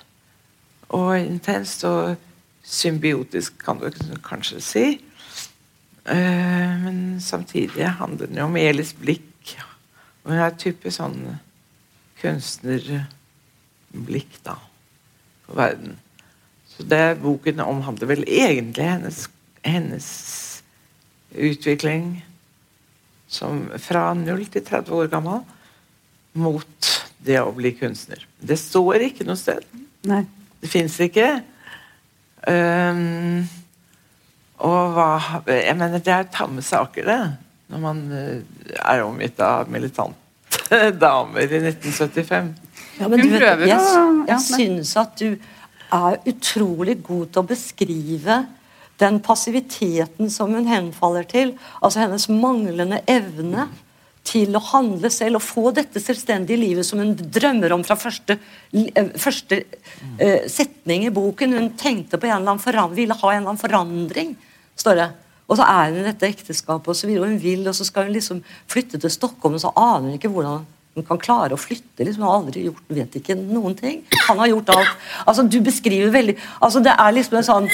[0.89, 2.17] og intenst og
[2.65, 3.91] symbiotisk, kan du
[4.25, 4.85] kanskje si.
[6.05, 9.57] Eh, men samtidig handler den jo om Elis blikk.
[10.23, 11.37] Og hun er et type sånn
[12.21, 14.55] kunstnerblikk, da,
[15.45, 15.91] på verden.
[16.69, 19.29] Så det boken omhandler vel egentlig hennes,
[19.63, 20.07] hennes
[21.35, 22.25] utvikling
[23.27, 25.41] som fra 0 til 30 år gammel
[26.35, 26.91] mot
[27.25, 28.25] det å bli kunstner.
[28.39, 29.63] Det står ikke noe sted.
[30.05, 30.25] Nei.
[30.61, 31.43] Det fins ikke.
[32.51, 33.45] Ehm,
[34.65, 35.07] og hva
[35.49, 37.19] Jeg mener, det er tamme saker, det.
[37.73, 38.43] Når man eh,
[38.77, 40.15] er omgitt av militante
[41.05, 42.53] damer i 1975.
[42.99, 43.79] Ja, men Hun du vet, jeg,
[44.29, 45.35] jeg syns at du
[45.95, 48.37] er utrolig god til å beskrive
[49.01, 51.53] den passiviteten som hun henfaller til.
[51.81, 53.67] Altså hennes manglende evne
[54.25, 58.39] til å handle selv og få dette selvstendige livet som hun drømmer om fra første,
[58.73, 61.53] eh, første uh, setning i boken.
[61.53, 64.33] Hun tenkte på en eller annen forandring, ville ha en eller annen forandring,
[64.81, 65.09] står det.
[65.45, 67.85] Og så er hun i dette ekteskapet, og så videre, og hun vil, og så
[67.85, 71.51] skal hun liksom flytte til Stockholm, og så aner hun ikke hvordan hun kan klare
[71.51, 72.05] å flytte.
[72.05, 73.97] liksom Hun har aldri gjort, vet ikke noen ting.
[74.29, 74.87] Han har gjort alt.
[75.27, 77.67] Altså, Du beskriver veldig altså Det er liksom en sånn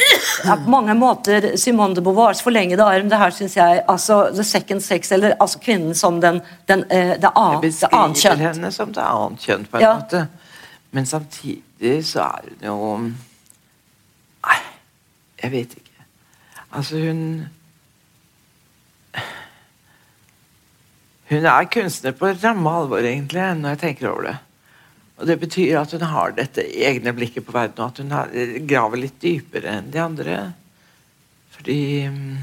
[0.48, 3.10] På mange måter Simone de Beauvoirs forlengede arm.
[3.10, 7.14] Det her syns jeg altså The Second Sex, eller altså kvinnen som den, den eh,
[7.22, 8.40] det, annet, det annet kjønn.
[8.48, 9.94] henne som det annet kjønn, på en Ja.
[10.02, 10.28] måte.
[10.92, 12.78] Men samtidig så er hun jo
[14.48, 14.58] Nei,
[15.44, 16.06] jeg vet ikke.
[16.74, 17.48] Altså, hun
[21.32, 24.38] Hun er kunstner på ramme alvor, egentlig, når jeg tenker over det.
[25.22, 28.34] Og Det betyr at hun har dette egne blikket på verden, og at hun har,
[28.67, 30.39] graver litt dypere enn de andre.
[31.56, 31.80] Fordi
[32.12, 32.38] mm,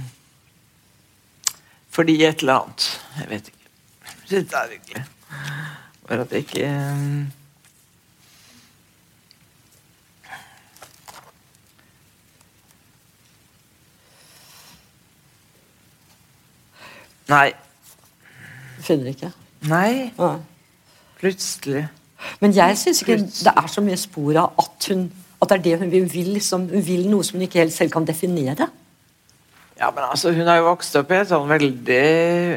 [1.92, 2.88] Fordi et eller annet.
[3.18, 3.70] Jeg vet ikke.
[4.28, 5.04] Det er hyggelig.
[6.08, 7.26] Bare at jeg ikke mm,
[17.28, 17.67] Nei.
[18.88, 19.30] Finner ikke.
[19.68, 20.08] Nei.
[20.16, 20.34] Nei.
[21.20, 21.86] Plutselig.
[22.40, 25.62] Men jeg syns ikke det er så mye spor av at hun at det er
[25.62, 26.32] det hun vil.
[26.34, 28.68] Liksom, hun vil noe som hun ikke helt selv kan definere.
[29.78, 31.98] Ja, men altså, Hun har jo vokst opp i en sånn veldig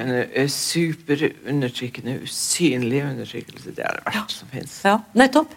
[0.01, 3.75] under, superundertrykkende, usynlig undertrykkelse.
[3.77, 4.79] Det er det verste som fins.
[4.87, 5.53] Ja, nettopp.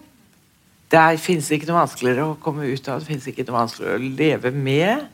[0.92, 4.12] Det fins ikke noe vanskeligere å komme ut av, det fins ikke noe vanskeligere å
[4.20, 5.06] leve med.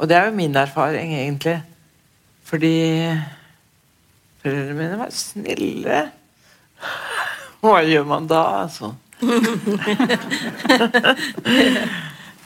[0.00, 1.58] Og det er jo min erfaring, egentlig.
[2.48, 2.72] Fordi
[4.46, 6.00] foreldrene mine var snille.
[7.64, 8.92] Hva gjør man da, altså?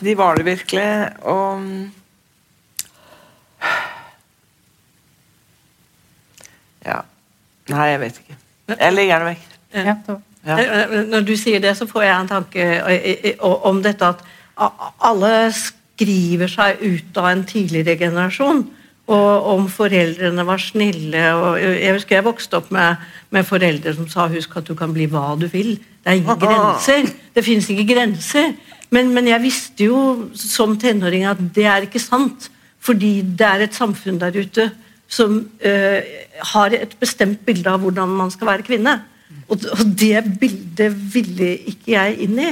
[0.01, 0.87] De var det virkelig.
[1.29, 1.61] Og
[6.87, 7.03] Ja.
[7.69, 8.37] Nei, jeg vet ikke.
[8.81, 9.47] Jeg legger den vekk.
[9.75, 9.97] Ja,
[10.47, 10.57] Ja.
[10.57, 14.23] Eh, Når du sier det, så får jeg en tanke eh, eh, om dette at
[15.05, 18.63] alle skriver seg ut av en tidligere generasjon.
[19.11, 21.23] Og om foreldrene var snille.
[21.59, 23.01] Jeg husker jeg vokste opp med,
[23.35, 25.79] med foreldre som sa 'husk at du kan bli hva du vil'.
[25.79, 27.11] Det er ingen grenser.
[27.35, 28.55] Det fins ikke grenser.
[28.91, 32.51] Men, men jeg visste jo som tenåring at det er ikke sant.
[32.81, 34.71] Fordi det er et samfunn der ute
[35.11, 36.01] som eh,
[36.55, 38.95] har et bestemt bilde av hvordan man skal være kvinne.
[39.51, 42.51] Og, og det bildet ville ikke jeg inn i.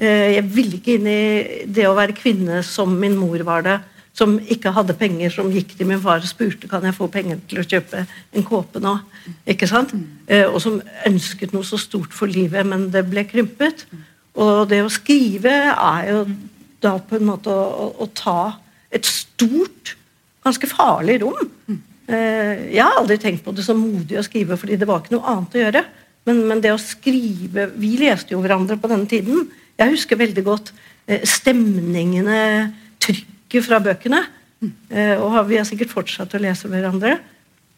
[0.00, 1.22] Eh, jeg ville ikke inn i
[1.68, 3.78] det å være kvinne som min mor var det.
[4.16, 7.38] Som ikke hadde penger, som gikk til min far og spurte kan jeg få penger
[7.48, 8.96] til å kjøpe en kåpe nå.
[9.48, 9.94] Ikke sant?
[10.26, 13.86] Eh, og som ønsket noe så stort for livet, men det ble krympet.
[14.34, 16.24] Og det å skrive er jo
[16.82, 18.56] da på en måte å, å, ta
[18.90, 19.94] et stort,
[20.44, 21.40] ganske farlig rom.
[22.10, 25.16] Eh, Jeg har aldri tenkt på det som modig å skrive, fordi det var ikke
[25.16, 25.86] noe annet å gjøre.
[26.28, 29.46] Men, men det å skrive Vi leste jo hverandre på denne tiden.
[29.80, 30.74] Jeg husker veldig godt
[31.06, 32.40] eh, stemningene,
[33.00, 34.22] trykket fra bøkene.
[34.90, 37.18] Eh, Og har- vi har sikkert fortsatt å lese hverandre.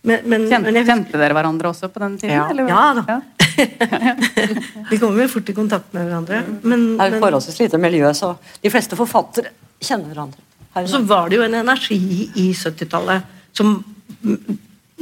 [0.04, 2.34] Men, men, Kjente, men jeg kjente dere hverandre også på den tiden?
[2.34, 2.48] Ja.
[2.50, 2.66] eller?
[2.66, 3.20] Ja da.
[4.90, 6.40] Vi kommer vel fort i kontakt med hverandre.
[6.66, 8.32] Men, Det er jo forholdsvis lite miljø, så
[8.62, 10.42] de fleste forfattere kjenner hverandre.
[10.74, 12.00] Og så var det jo en energi
[12.34, 13.22] i 70-tallet
[13.54, 13.76] som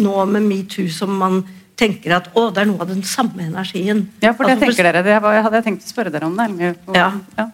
[0.01, 1.41] nå med metoo som man
[1.81, 4.05] tenker at å, det er noe av den samme energien.
[4.21, 5.03] Ja, for det Altså, tenker dere.
[5.07, 6.75] Det var, hadde jeg tenkt å spørre dere om det.
[6.93, 7.09] Ja.
[7.39, 7.49] ja.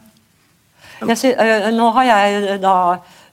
[1.09, 2.75] Jeg sy- øh, nå har jeg da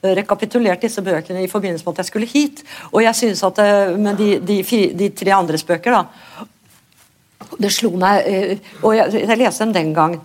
[0.04, 2.64] rekapitulert disse bøkene i forbindelse med at jeg skulle hit.
[2.92, 3.58] Og jeg synes at
[4.00, 4.64] med de, de,
[5.00, 6.04] de tre andres bøker, da
[7.62, 8.24] Det slo meg
[8.82, 10.22] Og jeg, jeg leste dem den gang.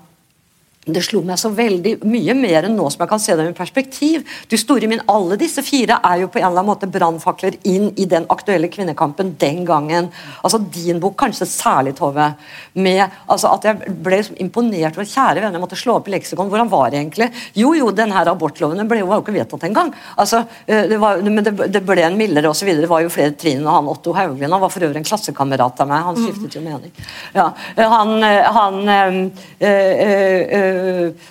[0.94, 3.56] Det slo meg så veldig mye mer enn nå som jeg kan se det med
[3.56, 4.24] perspektiv.
[4.48, 7.90] Du store min, Alle disse fire er jo på en eller annen måte brannfakler inn
[7.96, 10.10] i den aktuelle kvinnekampen den gangen.
[10.42, 12.30] Altså Din bok kanskje særlig, Tove.
[12.74, 16.48] Med, altså at Jeg ble imponert over Kjære venner, jeg måtte slå opp i leksikon.
[16.48, 17.30] Hvordan var det egentlig?
[17.56, 19.92] Jo, jo, den her abortloven den ble jo ikke vedtatt engang.
[20.16, 22.70] Altså, eh, det var, men det, det ble en mildere osv.
[22.80, 23.64] Det var jo flere trinn.
[23.66, 26.04] og han Otto Hauglien han var for øvrig en klassekamerat av meg.
[26.08, 26.92] Han skiftet jo mening.
[27.34, 29.18] Ja, han, eh, han øh,
[29.60, 30.77] øh, øh,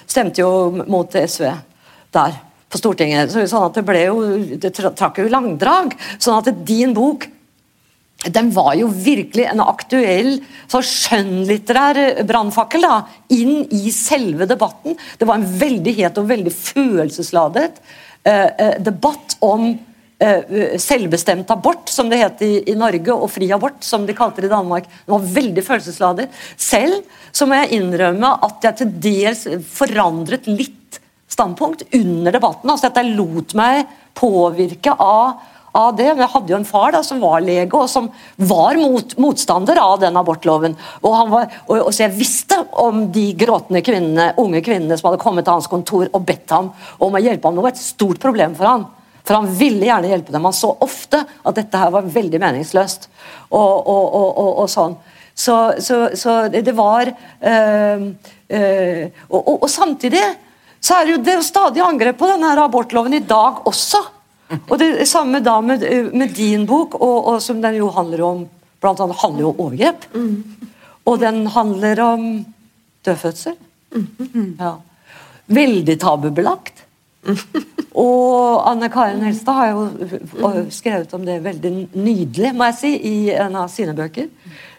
[0.07, 1.47] stemte jo mot SV
[2.15, 2.37] der
[2.67, 3.31] på Stortinget.
[3.31, 4.21] Så sånn at det ble jo,
[4.59, 5.95] det trakk jo langdrag.
[6.19, 7.29] Sånn at din bok
[8.25, 12.87] den var jo virkelig en aktuell så skjønnlitterær brannfakkel
[13.33, 14.97] inn i selve debatten.
[15.19, 17.77] Det var en veldig het og veldig følelsesladet
[18.23, 19.77] eh, eh debatt om eh,
[20.17, 24.49] selvbestemt abort, som det het i, i, Norge, og fri abort, som de kalte det
[24.49, 24.87] i Danmark.
[24.89, 26.25] Det var veldig følelsesladet.
[26.57, 27.03] Selv
[27.35, 30.97] så må jeg innrømme at jeg til dels forandret litt
[31.29, 32.69] standpunkt under debatten.
[32.69, 33.85] altså at Jeg lot meg
[34.17, 35.37] påvirke av,
[35.77, 36.07] av det.
[36.09, 39.77] Men jeg hadde jo en far da, som var lege, og som var mot, motstander
[39.77, 40.73] av den abortloven.
[41.03, 45.21] Og, var, og, og, Så jeg visste om de gråtende kvinnene, unge kvinnene som hadde
[45.21, 47.59] kommet til hans kontor og bedt ham om å hjelpe ham.
[47.59, 48.87] Det var et stort problem for ham.
[49.27, 50.47] For han ville gjerne hjelpe dem.
[50.47, 53.09] Han så ofte at dette her var veldig meningsløst.
[53.51, 54.95] og, og sånn.
[55.37, 58.05] Så, så, så det var øh,
[58.49, 60.23] øh, og, og, og, samtidig
[60.81, 64.01] så er det jo det er stadig angrep på denne abortloven i dag også.
[64.57, 68.43] Og det samme da med, med din bok, og, og, som den jo handler om
[68.81, 70.09] blant annet handler jo om overgrep.
[71.05, 72.27] Og den handler om
[73.05, 73.57] dødfødsel.
[74.57, 74.73] Ja.
[75.47, 76.85] Veldig tabubelagt.
[77.97, 83.15] Og Anne Karin Helstad har jo skrevet om det veldig nydelig, må jeg si, i
[83.33, 84.29] en av sine bøker.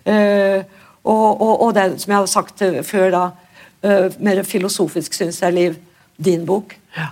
[0.06, 0.62] Uh,
[1.02, 3.24] og, og, og, det som jeg har sagt før, da,
[3.84, 5.78] uh, mer filosofisk, syns jeg, Liv,
[6.18, 6.76] din bok.
[6.96, 7.10] Ja.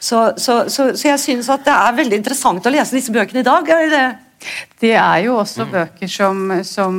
[0.00, 3.42] Så, så, så, så, jeg syns at det er veldig interessant å lese disse bøkene
[3.42, 3.68] i dag.
[3.74, 4.08] er det
[4.80, 5.72] det er jo også mm.
[5.74, 6.94] bøker som, som,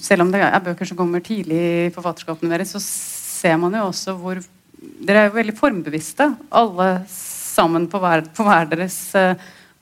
[0.00, 3.88] Selv om det er bøker som kommer tidlig i forfatterskapene deres, så ser man jo
[3.90, 4.40] også hvor
[4.76, 6.86] Dere er jo veldig formbevisste, alle
[7.56, 9.34] sammen på hver, på hver deres uh,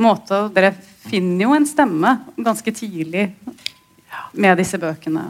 [0.03, 0.47] måte.
[0.47, 0.72] Og dere
[1.05, 3.29] finner jo en stemme ganske tidlig
[4.39, 5.27] med disse bøkene.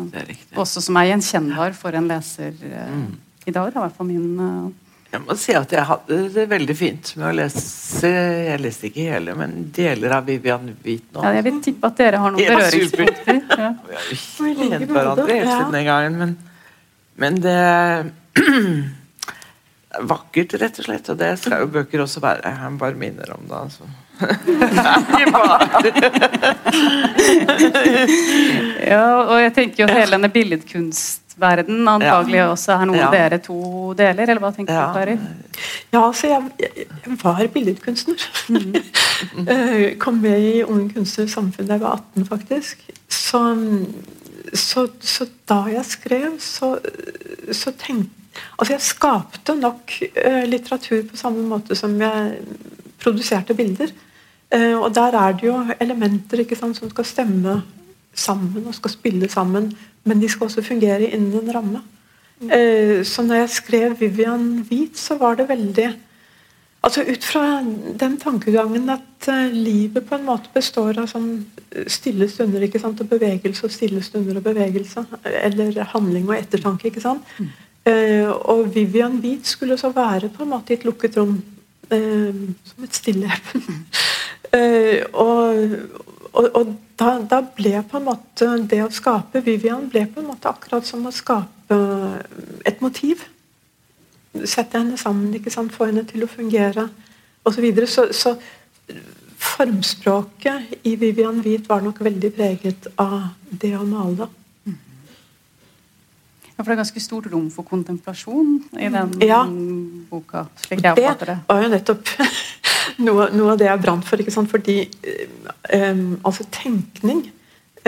[0.61, 3.12] Også som er gjenkjennbar for en leser uh, mm.
[3.45, 3.68] i dag.
[3.68, 4.72] Det er i hvert fall min uh...
[5.14, 9.05] Jeg må si at jeg hadde det veldig fint med å lese Jeg leste ikke
[9.12, 11.22] hele, men deler av Vivian Wheat nå.
[11.22, 13.38] Ja, jeg vil tippe at dere har noen berøringspunkter.
[13.55, 13.68] Ja.
[13.84, 16.34] Vi har jo kjent hverandre helt siden den gangen, men,
[17.22, 17.61] men det
[20.01, 21.09] vakkert, rett og slett.
[21.12, 22.51] Og det skal jo bøker også være.
[22.51, 23.59] Jeg bare minner om det.
[23.66, 23.84] altså.
[28.86, 32.47] ja, og jeg tenker jo hele denne billedkunstverden antagelig ja.
[32.53, 33.09] også er noe ja.
[33.11, 33.59] dere to
[33.99, 34.84] deler, eller hva tenker ja.
[34.86, 35.16] du, Kari?
[35.90, 36.86] Ja, altså jeg, jeg
[37.24, 38.20] var billedkunstner.
[38.55, 38.72] Mm.
[40.03, 42.76] Kom med i Ung Kunstner samfunn da jeg var 18, faktisk.
[43.11, 43.40] Så,
[44.55, 46.78] så, så da jeg skrev, så,
[47.51, 48.24] så tenkte
[48.59, 52.39] Altså, jeg skapte nok uh, litteratur på samme måte som jeg
[53.03, 53.93] produserte bilder.
[54.55, 57.59] Uh, og der er det jo elementer sant, som skal stemme
[58.14, 59.72] sammen og skal spille sammen,
[60.05, 61.82] men de skal også fungere innen en ramme.
[62.45, 65.95] Uh, så når jeg skrev 'Vivian Hvit', så var det veldig
[66.85, 67.64] Altså Ut fra
[68.01, 71.47] den tankegangen at livet på en måte består av sånn
[71.89, 75.05] stille stunder ikke sant, og bevegelse og stille stunder og bevegelse.
[75.24, 76.91] Eller handling og ettertanke.
[76.91, 77.24] ikke sant?
[77.85, 81.37] Uh, og Vivian Beat skulle så være på en måte i et lukket rom.
[81.91, 83.64] Uh, som et stilleben.
[84.57, 85.76] uh, og,
[86.32, 90.30] og, og da, da, ble på en måte det å skape Vivian ble på en
[90.32, 91.78] måte akkurat som å skape
[92.64, 93.26] et motiv.
[94.45, 95.74] Sette henne sammen, ikke sant?
[95.74, 96.89] få henne til å fungere
[97.45, 97.68] osv.
[97.85, 98.37] Så, så Så
[99.45, 104.28] formspråket i Vivian Hvit var nok veldig preget av det å male.
[106.55, 109.40] Ja, For det er ganske stort rom for kontemplasjon i den ja.
[110.11, 110.44] boka?
[110.62, 111.38] slik jeg oppfatter det.
[111.40, 112.12] Det var jo nettopp
[113.07, 114.22] noe, noe, av det jeg brant for.
[114.22, 114.52] ikke sant?
[114.52, 114.76] Fordi
[115.74, 117.24] um, altså tenkning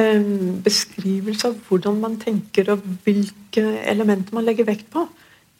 [0.00, 5.06] um, Beskrivelse av hvordan man tenker og hvilke elementer man legger vekt på,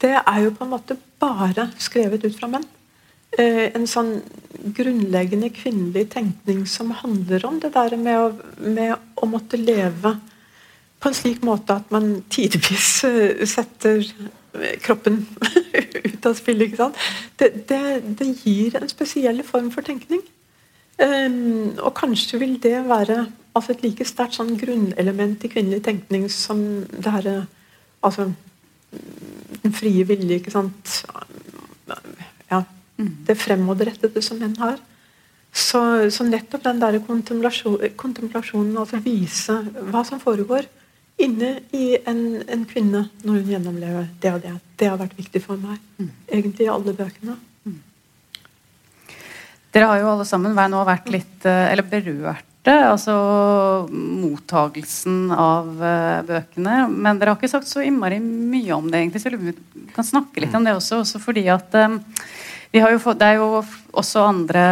[0.03, 2.67] det er jo på en måte bare skrevet ut fra menn.
[3.39, 4.17] Uh, en sånn
[4.75, 8.33] grunnleggende kvinnelig tenkning som handler om det der med å,
[8.67, 10.17] med å måtte leve
[11.07, 14.03] på en slik måte at man tidvis eh, setter
[14.83, 15.21] kroppen
[16.09, 16.67] ut av spillet.
[16.67, 16.99] ikke sant?
[17.39, 17.83] Det, det,
[18.19, 20.25] det, gir en spesiell form for tenkning.
[20.99, 26.25] Um, og kanskje vil det være altså et like sterkt sånn grunnelement i kvinnelig tenkning
[26.33, 26.59] som
[26.91, 27.29] det her,
[28.05, 28.31] altså,
[29.63, 30.97] den frie vilje, ikke sant.
[32.51, 32.65] Ja,
[32.97, 34.81] det fremoverrettede som menn har.
[35.57, 35.81] Så,
[36.13, 39.61] så nettopp den der kontemplasjon, kontemplasjonen, altså vise
[39.93, 40.67] hva som foregår
[41.17, 45.43] inne i en, en kvinne når hun gjennomlever det og det, det har vært viktig
[45.45, 45.81] for meg.
[46.29, 47.39] Egentlig i alle bøkene.
[49.77, 53.15] Dere har jo alle sammen nå vært litt eh, eller berørte, altså
[53.93, 56.79] mottagelsen av eh, bøkene.
[56.93, 59.53] Men dere har ikke sagt så innmari mye om det, egentlig, så vi
[59.93, 61.03] kan snakke litt om det også.
[61.05, 61.77] også fordi at
[62.81, 63.63] eh, fått, Det er jo
[63.97, 64.65] også andre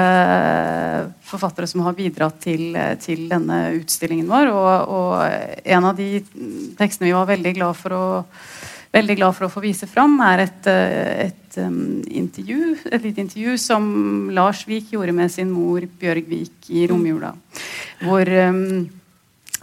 [1.25, 4.53] forfattere som har bidratt til, til denne utstillingen vår.
[4.53, 6.21] Og, og, en av de
[6.79, 8.05] tekstene vi var veldig glad for å,
[8.93, 13.87] glad for å få vise fram, er et, et um, intervju, et lite intervju som
[14.35, 17.35] Lars Vik gjorde med sin mor Bjørg Vik i romjula.
[18.05, 18.87] Hvor um,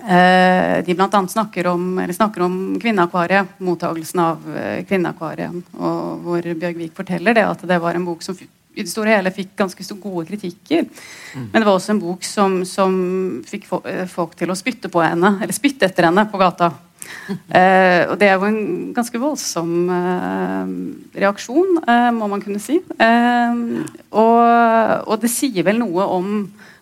[0.04, 5.74] eh, de annet Snakker, om, eller snakker om Kvinneakvariet, mottagelsen av eh, Kvinneakvariet.
[5.78, 8.38] Og hvor Bjørg Vik forteller det at det var en bok som
[8.72, 10.86] i det store hele fikk ganske gode kritikker.
[11.36, 11.50] Mm.
[11.52, 12.94] Men det var også en bok som, som
[13.48, 13.68] fikk
[14.12, 16.72] folk til å spytte på henne, eller spytte etter henne på gata.
[17.32, 20.70] Eh, og det er jo en ganske voldsom eh,
[21.24, 22.78] reaksjon, eh, må man kunne si.
[22.80, 23.62] Eh,
[24.12, 24.40] og,
[25.08, 26.30] og, det sier vel noe om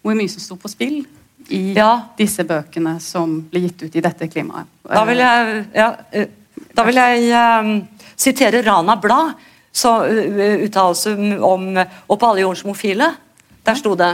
[0.03, 0.99] hvor mye som sto på spill
[1.56, 1.91] i ja.
[2.18, 4.70] disse bøkene som blir gitt ut i dette klimaet.
[4.89, 6.28] Da vil jeg, ja, eh,
[6.76, 7.72] da vil jeg uh,
[8.20, 9.34] sitere Rana Blad,
[9.72, 11.14] som uh, uttalelse
[11.45, 13.12] om Og på alle jordens homofile.
[13.66, 14.14] Der sto det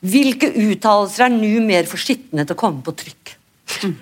[0.00, 3.34] Hvilke uttalelser er nå mer for skitne til å komme på trykk?
[3.84, 3.96] Mm.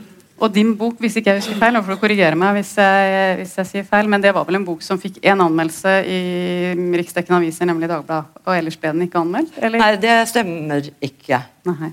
[0.40, 3.34] Og din bok, hvis ikke jeg husker feil, nå får du korrigere meg hvis jeg,
[3.42, 6.20] hvis jeg, sier feil, men det var vel en bok som fikk én anmeldelse i
[6.96, 9.58] riksdekkende aviser, nemlig Dagbladet, og ellers ble den ikke anmeldt?
[9.60, 9.82] Eller?
[9.82, 11.42] Nei, det stemmer ikke.
[11.68, 11.92] Nei.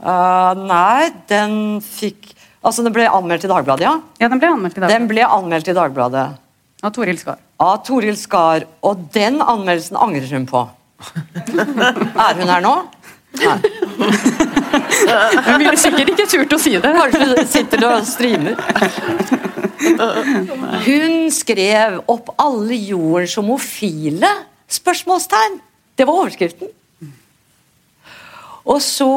[0.00, 2.32] Uh, nei, den fikk
[2.66, 3.92] Altså, den ble anmeldt i Dagbladet, ja?
[4.18, 4.96] Ja, Den ble anmeldt i Dagbladet.
[4.98, 6.24] Den ble anmeldt i Dagbladet.
[6.82, 7.38] Av Toril Skar.
[7.62, 8.66] Av Toril Skar.
[8.82, 10.64] Og den anmeldelsen angrer hun på.
[12.26, 12.76] er hun her nå?
[13.38, 14.54] Nei.
[15.46, 16.92] Hun ville sikkert ikke turt å si det.
[16.96, 18.58] Kanskje sitter og streamer.
[20.86, 24.34] Hun skrev opp alle jordens homofile?
[24.68, 25.60] spørsmålstegn.
[25.98, 26.68] Det var overskriften.
[28.66, 29.10] Og så,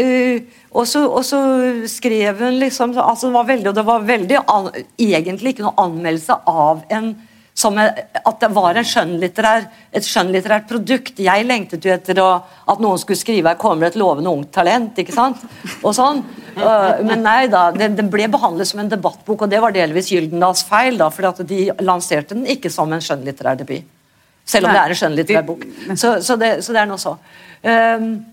[0.00, 0.40] uh,
[0.70, 1.38] og så, og så
[1.88, 4.40] skrev hun liksom altså det var veldig, og det var veldig
[4.98, 7.14] egentlig ikke noe anmeldelse av en
[7.54, 11.20] som at det var skjønnlitterær, et skjønnlitterært produkt.
[11.22, 14.98] Jeg lengtet jo etter å, at noen skulle skrive 'Her kommer et lovende ungt talent'.
[14.98, 15.38] ikke sant?
[15.84, 16.24] Og sånn.
[17.06, 20.98] Men nei da, den, ble behandlet som en debattbok, og det var delvis Gyldendals feil.
[20.98, 23.84] da, for de lanserte den ikke som en skjønnlitterær debut.
[24.44, 25.64] Selv om det er en skjønnlitterær bok.
[25.96, 27.16] Så, så, det, så, det, er noe så.
[27.62, 28.26] Um,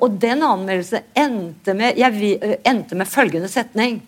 [0.00, 4.02] og den anmeldelsen endte med, jeg, endte med følgende setning.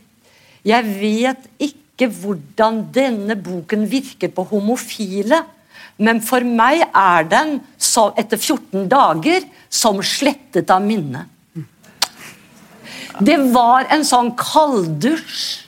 [0.62, 5.42] Jeg vet ikke ikke hvordan denne boken virker på homofile.
[5.99, 7.57] Men for meg er den,
[8.14, 11.26] etter 14 dager, som slettet av minnet.
[13.18, 15.66] Det var en sånn kalddusj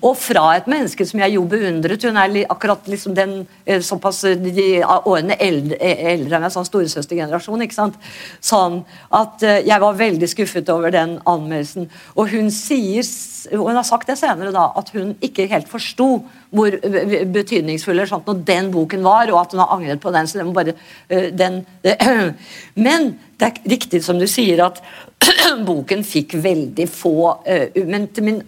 [0.00, 3.34] og fra et menneske som jeg jo beundret Hun er akkurat liksom den
[3.66, 7.64] eh, såpass de årene eldre, eldre enn en sånn storesøstergenerasjon.
[7.64, 7.98] ikke sant?
[8.44, 8.82] Sånn
[9.14, 11.88] at eh, jeg var veldig skuffet over den anmeldelsen.
[12.14, 13.06] Og hun sier,
[13.52, 16.08] og hun har sagt det senere, da, at hun ikke helt forsto
[16.54, 16.76] hvor
[17.34, 20.26] betydningsfull når den boken var, og at hun har angret på den.
[20.26, 20.76] så det må bare
[21.34, 21.64] den,
[22.86, 24.78] Men det er riktig som du sier, at
[25.68, 28.42] boken fikk veldig få uh, Men til min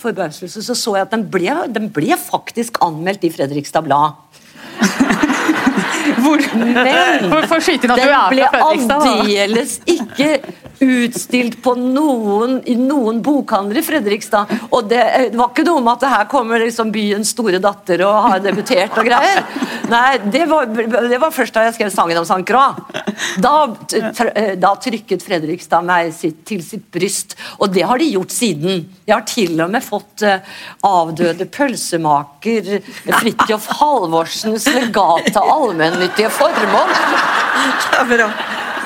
[0.00, 4.16] forbauselse så så jeg at den ble, den ble faktisk anmeldt i Fredrikstad Blad.
[6.24, 8.00] Hvor, men den
[8.32, 10.30] ble aldeles ikke
[10.80, 14.50] utstilt på noen, i noen bokhandler i Fredrikstad.
[14.70, 18.04] Og det, det, var ikke noe om at det her kommer liksom byens store datter
[18.06, 19.42] og har debutert og greier.
[19.90, 22.78] Nei, det var, det var først da jeg skrev sangen om Sankt Croix.
[23.42, 23.54] Da,
[24.56, 28.86] da, trykket Fredrikstad meg sitt, til sitt bryst, og det har de gjort siden.
[29.04, 30.40] Jeg har til og med fått uh,
[30.86, 36.96] avdøde pølsemaker Fridtjof Halvorsens legat til allmennyttige formål.
[37.90, 38.32] Det er bra.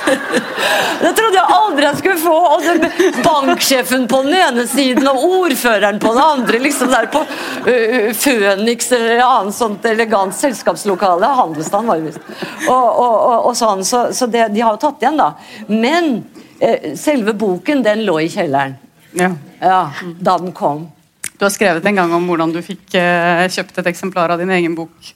[0.05, 2.35] Det trodde jeg aldri jeg skulle få!
[2.55, 6.61] Og banksjefen på den ene siden og ordføreren på den andre.
[6.63, 11.33] liksom der på uh, Føniks eller annet sånt elegant selskapslokale.
[11.41, 12.33] Handelsstand var det visst.
[12.69, 15.33] Og, og, og, og, sånn, Så, så det, de har jo tatt igjen, da.
[15.69, 16.17] Men
[16.63, 18.77] uh, selve boken, den lå i kjelleren.
[19.15, 19.31] Ja.
[19.61, 19.81] ja.
[20.21, 20.89] Da den kom.
[21.35, 24.53] Du har skrevet en gang om hvordan du fikk uh, kjøpt et eksemplar av din
[24.55, 25.15] egen bok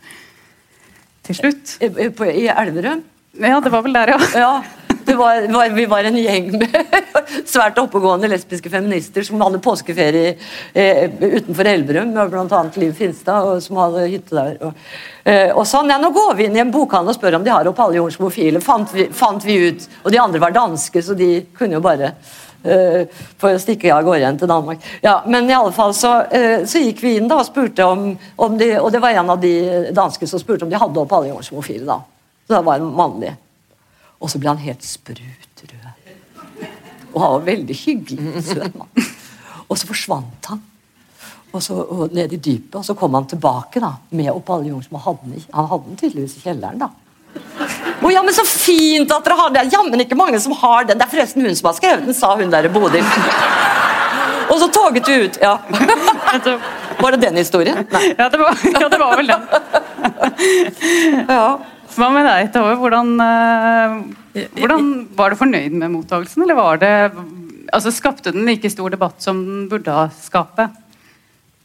[1.28, 1.76] til slutt.
[1.84, 1.88] I,
[2.32, 3.04] I Elverum?
[3.38, 4.18] Ja, det var vel der, ja.
[4.34, 4.52] ja.
[5.16, 6.74] Var, var, vi var en gjeng med
[7.48, 10.34] svært oppegående lesbiske feminister som hadde påskeferie
[10.76, 12.60] eh, utenfor Elverum, bl.a.
[12.76, 14.58] Liv Finstad, og, som hadde hytte der.
[14.68, 14.90] Og,
[15.24, 17.54] eh, og sånn, ja, Nå går vi inn i en bokhandel og spør om de
[17.54, 19.88] har opp alle jordens homofile, fant vi, fant vi ut.
[20.04, 22.12] Og de andre var danske, så de kunne jo bare
[22.58, 23.04] Uh,
[23.38, 24.82] for å stikke av gårde igjen til Danmark.
[24.98, 28.08] Ja, men i alle fall så, uh, så gikk vi inn da og spurte om,
[28.34, 29.52] om de, Og det var en av de
[29.94, 31.86] danske som spurte om de hadde opp alle jordens homofile.
[31.86, 32.00] da.
[32.48, 33.30] Så det var en mannlig.
[34.18, 35.86] Og så ble han helt sprutrød.
[37.14, 38.42] Og han var veldig hyggelig.
[38.44, 39.08] Søt mann.
[39.68, 40.62] Og så forsvant han.
[41.52, 44.90] Og så og ned i dypet, og så kom han tilbake da, med alle jordens
[44.92, 45.44] Han hadde i.
[45.54, 46.82] han hadde den tydeligvis i kjelleren.
[46.82, 46.90] da.
[48.04, 49.64] Å ja, men så fint at dere har det!
[49.72, 50.98] Jammen ikke mange som har den.
[50.98, 53.04] Det er forresten hun som har skrevet den, sa hun der Bodil.
[54.48, 55.40] Og så toget du ut.
[55.42, 55.56] Ja.
[56.98, 57.82] Var det den historien?
[57.92, 58.04] Nei.
[58.18, 59.42] Ja, det var, ja, det var vel den.
[61.28, 61.48] Ja.
[61.98, 62.76] Hva med deg, Tove?
[62.78, 66.92] Hvordan, eh, hvordan Var du fornøyd med mottakelsen, eller var det
[67.74, 70.68] altså Skapte den like stor debatt som den burde ha skape?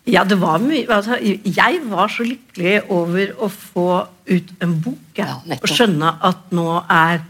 [0.09, 3.87] Ja, det var mye altså, Jeg var så lykkelig over å få
[4.27, 4.99] ut en bok.
[5.15, 7.23] Ja, og skjønne at nå er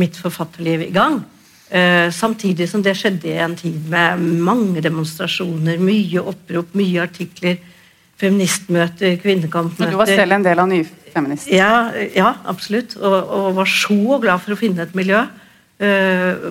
[0.00, 1.20] mitt forfatterliv i gang.
[1.66, 7.58] Uh, samtidig som det skjedde i en tid med mange demonstrasjoner, mye opprop, mye artikler,
[8.16, 9.90] feministmøter, Men kvinnekampmøter.
[9.90, 10.70] du var selv en del av
[11.16, 11.48] Nyfeminist.
[11.48, 12.96] Ja, ja absolutt.
[13.00, 15.22] Og, og var så glad for å finne et miljø.
[15.80, 16.48] Eh,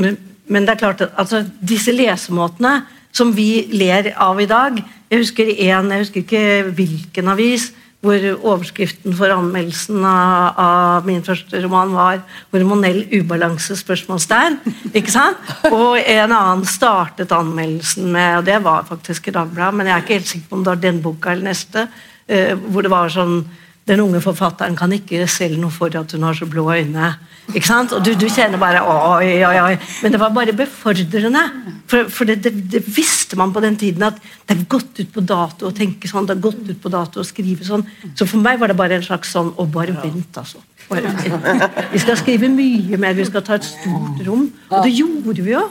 [0.00, 0.16] men,
[0.48, 2.80] men det er klart at altså, disse lesemåtene
[3.12, 4.76] som vi ler av i dag
[5.08, 7.70] Jeg husker en, jeg husker ikke hvilken avis,
[8.04, 12.20] hvor overskriften for anmeldelsen av, av min første roman var
[12.52, 14.58] 'Hormonell ubalanse?' spørsmålstegn.
[14.92, 15.40] Ikke sant?
[15.72, 20.04] Og en annen startet anmeldelsen med og Det var faktisk i Dagbladet, men jeg er
[20.04, 21.88] ikke helt sikker på om det var den boka eller neste.
[22.28, 23.42] Eh, hvor det var sånn
[23.88, 27.12] den unge forfatteren kan ikke selge noe for at hun har så blå øyne.
[27.54, 27.94] Ikke sant?
[27.96, 29.76] Og du, du kjenner bare oi, oi, oi.
[30.02, 31.44] Men det var bare befordrende.
[31.88, 35.12] For, for det, det, det visste man på den tiden at det er gått ut
[35.14, 37.86] på dato å tenke sånn, det er gått ut på dato å skrive sånn.
[38.12, 40.60] Så for meg var det bare en slags sånn bare vent, altså.
[40.90, 41.80] Bare vent.
[41.94, 44.50] Vi skal skrive mye mer, vi skal ta et stort rom.
[44.68, 45.64] Og det gjorde vi jo.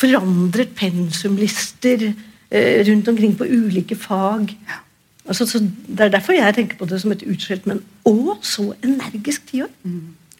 [0.00, 4.56] Forandret pensumlister eh, rundt omkring på ulike fag.
[5.30, 7.78] Altså, så det er derfor jeg tenker på det som et utskjelt, men
[8.08, 9.70] å, så energisk tiår.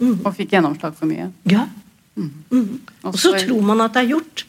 [0.01, 1.28] Og fikk gjennomslag for mye.
[1.51, 1.66] Ja.
[2.18, 2.80] Mm.
[3.07, 4.45] Og så tror man at det er gjort.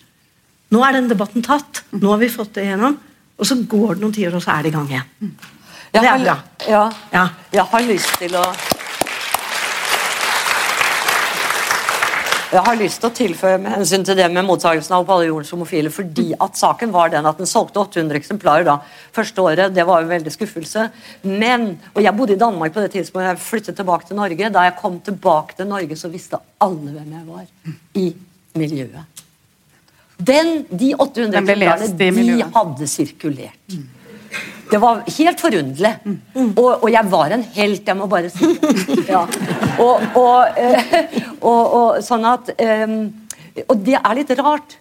[0.71, 1.83] Nå er den debatten tatt.
[1.93, 2.97] Nå har vi fått det igjennom.
[3.37, 5.33] Og så går det noen tiår, og så er det i gang igjen.
[5.91, 6.25] Jeg har,
[6.69, 7.23] ja, Ja.
[7.51, 8.43] jeg har lyst til å
[12.51, 15.53] Jeg har lyst til å tilføye med hensyn til det med mottakelsen av alle jordens
[15.55, 18.73] homofile, fordi at saken var den at den solgte 800 eksemplarer da.
[19.15, 20.89] Første året, det var jo en veldig skuffelse.
[21.23, 24.51] Men, og jeg bodde i Danmark på det tidspunktet jeg flyttet tilbake til Norge.
[24.51, 27.47] Da jeg kom tilbake til Norge, så visste alle hvem jeg var
[28.03, 28.05] i
[28.59, 29.23] miljøet.
[30.19, 33.79] Den, de 800 Den eksemplarene, de hadde sirkulert.
[34.71, 35.93] Det var helt forunderlig.
[36.55, 39.07] Og, og jeg var en helt, jeg må bare si det.
[39.09, 39.25] Ja.
[39.81, 42.93] Og, og, eh, sånn at eh,
[43.67, 44.77] Og det er litt rart,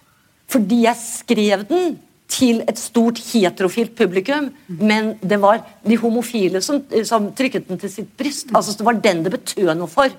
[0.51, 1.97] fordi jeg skrev den
[2.31, 4.47] til et stort heterofilt publikum,
[4.79, 8.53] men det var de homofile som, som trykket den til sitt bryst.
[8.55, 10.13] Altså Det var den det betød noe for.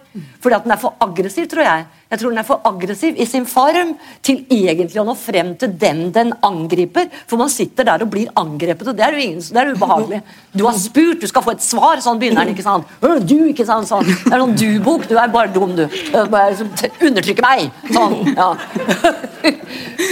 [0.45, 1.87] Fordi at den er for aggressiv, tror jeg.
[2.13, 3.95] Jeg tror den er for aggressiv i sin form
[4.25, 7.09] til egentlig å nå frem til den den angriper.
[7.31, 10.19] For man sitter der og blir angrepet, og det er jo ingen, det er ubehagelig.
[10.53, 12.53] Du har spurt, du skal få et svar, sånn begynner den.
[12.53, 12.85] ikke sant?
[13.01, 13.89] «Øh, Du, ikke sant?
[13.89, 14.05] Sånn.
[14.05, 15.87] Det er sånn du-bok, du er bare dum, du.
[16.13, 17.71] Undertrykke meg.
[17.93, 18.19] Sånn.
[18.37, 18.53] ja.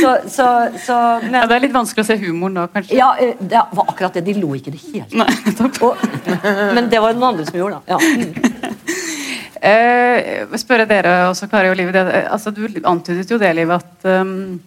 [0.00, 0.44] Så, så,
[0.86, 0.94] så
[1.26, 2.96] men, Ja, det er litt vanskelig å se humoren da, kanskje.
[2.96, 4.22] ja, eh, det var akkurat det.
[4.30, 5.26] De lo ikke i det hele
[5.58, 5.80] tatt.
[6.78, 7.92] Men det var noen andre som gjorde det.
[7.92, 7.98] Ja.
[9.60, 9.68] Mm.
[9.68, 11.92] Eh, spørre dere også, Kari og Liv.
[11.92, 14.60] Det, altså, du antydet jo det, Liv, at um,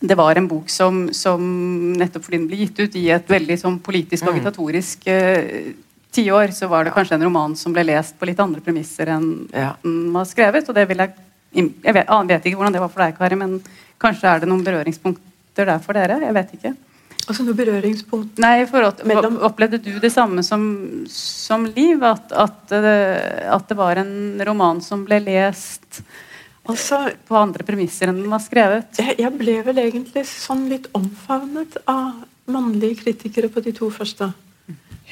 [0.00, 1.42] det var en bok som, som
[1.96, 5.70] nettopp fordi den ble gitt ut i et veldig sånn, politisk agitatorisk uh,
[6.16, 9.30] tiår, så var det kanskje en roman som ble lest på litt andre premisser enn
[9.52, 9.74] Ja.
[9.82, 10.68] den var skrevet.
[10.68, 11.14] og det vil jeg
[11.56, 13.60] jeg vet, jeg vet ikke hvordan det var for deg, Kari, men
[14.02, 16.18] kanskje er det noen berøringspunkter der for dere?
[16.20, 16.72] Jeg vet ikke.
[17.26, 20.62] Altså noe berøringspunkt Nei, forhold Mellom- Opplevde du det samme som,
[21.10, 22.02] som Liv?
[22.06, 24.14] At, at, det- at det var en
[24.46, 26.02] roman som ble lest
[26.66, 28.98] Altså, på andre premisser enn den var skrevet?
[28.98, 34.32] jeg, jeg ble vel egentlig sånn litt omfavnet av mannlige kritikere på de to første.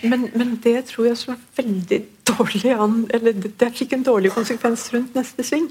[0.03, 4.33] Men, men det tror jeg så veldig dårlig an Eller det, det fikk en dårlig
[4.35, 5.69] konsekvens rundt neste sving.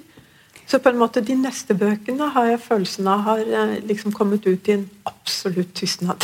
[0.67, 4.47] Så på en måte de neste bøkene har jeg følelsen av har eh, liksom kommet
[4.47, 6.23] ut i en absolutt tystnad.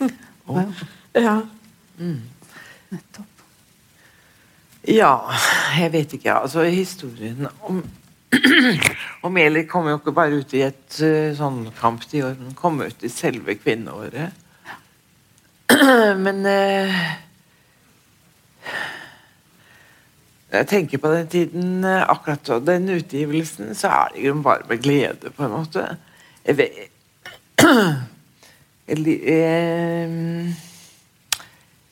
[1.26, 1.40] ja.
[1.96, 3.32] Nettopp.
[4.86, 5.12] Ja,
[5.78, 6.34] jeg vet ikke.
[6.34, 7.82] Altså, historien om
[9.24, 13.04] Og Eli kom jo ikke bare ut i et uh, sånn kamptiår, hun kom ut
[13.06, 14.34] i selve kvinneåret.
[16.24, 16.98] Men uh,
[20.52, 24.82] jeg tenker på den tiden, akkurat og den utgivelsen, så er det jo bare med
[24.82, 25.86] glede, på en måte.
[26.46, 26.78] Jeg, vet,
[28.88, 30.54] jeg, jeg,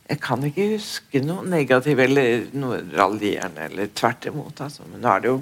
[0.09, 4.63] jeg kan ikke huske noe negativt eller noe raljerende, eller tvert imot.
[4.63, 4.87] Altså.
[4.91, 5.41] Men nå er det jo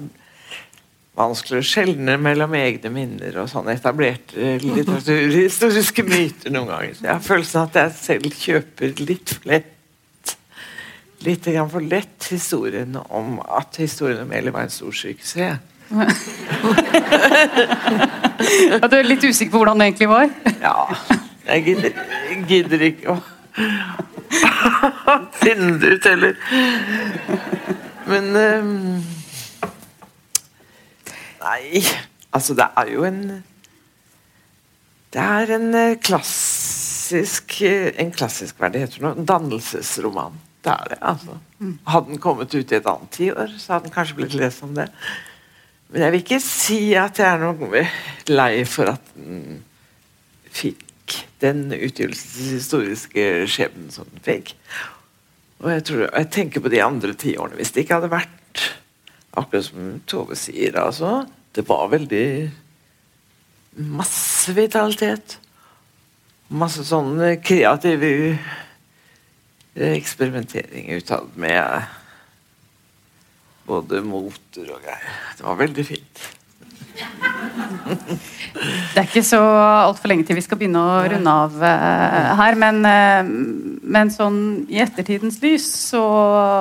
[1.13, 6.95] vanskelig å skjelne mellom egne minner og sånne etablerte litteraturhistoriske myter noen ganger.
[6.97, 9.72] Så jeg har følelsen av at jeg selv kjøper litt lett
[11.25, 15.57] litt for lett historien om at historien om Eli var en stor suksess.
[18.73, 20.29] ja, du er litt usikker på hvordan det egentlig var?
[20.63, 20.77] ja.
[21.43, 21.91] Jeg gidder,
[22.47, 23.17] gidder ikke å
[25.43, 26.37] finne det ut heller.
[28.07, 29.03] Men um,
[31.43, 31.83] Nei,
[32.31, 33.19] altså det er jo en
[35.13, 40.39] Det er en eh, klassisk eh, En klassisk hva det heter noe, dannelsesroman.
[40.63, 41.37] Det er det, altså.
[41.91, 44.71] Hadde den kommet ut i et annet tiår, så hadde den kanskje blitt lest om
[44.77, 44.87] det.
[45.91, 47.83] Men jeg vil ikke si at jeg er noe
[48.31, 49.59] lei for at den
[50.53, 54.55] fikk den utgivelseshistoriske skjebnen som den fikk.
[55.63, 57.59] Og jeg, tror, jeg tenker på de andre tiårene.
[57.59, 58.63] Hvis det ikke hadde vært
[59.39, 62.25] akkurat som Tove sier, altså Det var veldig
[63.93, 65.37] masse vitalitet.
[66.49, 68.03] Masse sånn kreativ
[69.75, 71.81] eksperimentering utad med
[73.65, 75.19] både moter og greier.
[75.37, 76.23] Det var veldig fint.
[76.93, 82.57] Det er ikke så altfor lenge til vi skal begynne å runde av uh, her,
[82.59, 83.23] men, uh,
[83.95, 84.37] men, sånn
[84.69, 86.03] i ettertidens lys så,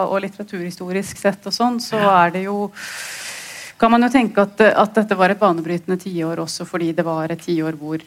[0.09, 2.71] og litteraturhistorisk sett og sånn, så er det jo
[3.83, 7.33] kan man jo tenke at, at dette var et banebrytende tiår også fordi det var
[7.35, 8.03] et tiår hvor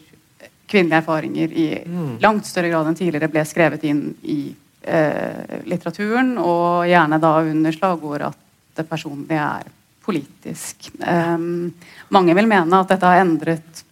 [0.66, 2.14] kvinnelige erfaringer i mm.
[2.24, 4.40] langt større grad enn tidligere ble skrevet inn i
[4.86, 8.38] uh, litteraturen, og gjerne da under slagord at
[8.76, 9.72] det personlige er
[10.06, 10.90] politisk.
[11.00, 11.72] Um,
[12.14, 13.82] mange vil mene at dette har endret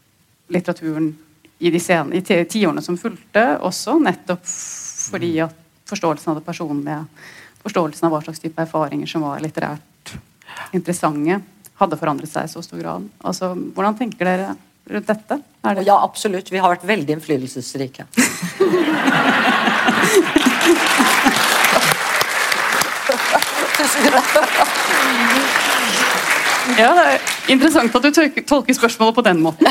[0.55, 1.11] litteraturen
[1.59, 5.57] i de sene, i tiårene som fulgte, også nettopp fordi at
[5.89, 7.01] forståelsen av det personlige,
[7.65, 10.15] forståelsen av hva slags type erfaringer som var litterært
[10.77, 11.41] interessante,
[11.81, 13.09] hadde forandret seg i så stor grad.
[13.27, 14.55] Altså, hvordan tenker dere
[14.91, 15.41] rundt dette?
[15.65, 15.87] Det...
[15.87, 16.53] Ja, absolutt.
[16.53, 18.07] Vi har vært veldig innflytelsesrike.
[26.79, 29.69] Ja, det er Interessant at du tolker spørsmålet på den måten.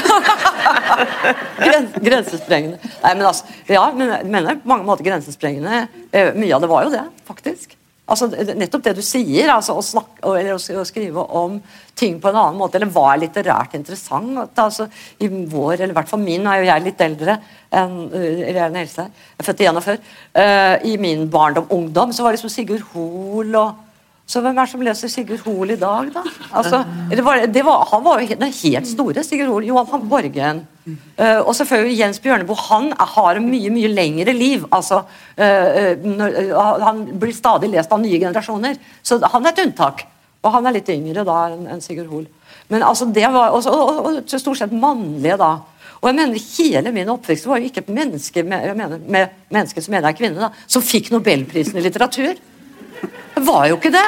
[2.06, 2.78] grensesprengende.
[3.02, 5.88] Nei, men altså, ja, men mener på mange måter grensesprengende.
[6.14, 7.74] Eh, mye av det var jo det, faktisk.
[8.04, 11.56] Altså, nettopp det du sier, altså, å, snakke, eller å, skrive om
[11.96, 14.60] ting på en annen måte, eller hva er litterært interessant.
[14.60, 14.90] Altså,
[15.24, 17.38] I vår, eller i hvert fall min, er jo jeg litt eldre
[17.74, 20.04] enn eller Helse, jeg er født i 41.
[20.36, 23.80] Uh, I min barndom, ungdom, så var det liksom Sigurd Hoel og
[24.24, 26.22] så hvem er det som leser Sigurd Hoel i dag, da?
[26.56, 26.80] Altså,
[27.12, 29.66] det var, det var, han var jo den helt store Sigurd Hoel.
[29.68, 30.62] Johan van Borgen.
[30.88, 32.56] Uh, og selvfølgelig Jens Bjørneboe.
[32.70, 34.64] Han har et mye mye lengre liv.
[34.72, 38.80] altså uh, når, uh, Han blir stadig lest av nye generasjoner.
[39.04, 40.06] Så han er et unntak.
[40.44, 42.26] Og han er litt yngre da enn en Sigurd Hoel.
[42.72, 45.52] Men altså, det var, og, og, og, stort sett mannlige da.
[46.00, 49.84] Og jeg mener Hele min oppvekst var jo ikke et menneske med, mener, med menneske
[49.84, 52.40] som mener er kvinne, da, som fikk nobelprisen i litteratur.
[53.36, 54.08] Det var jo ikke det.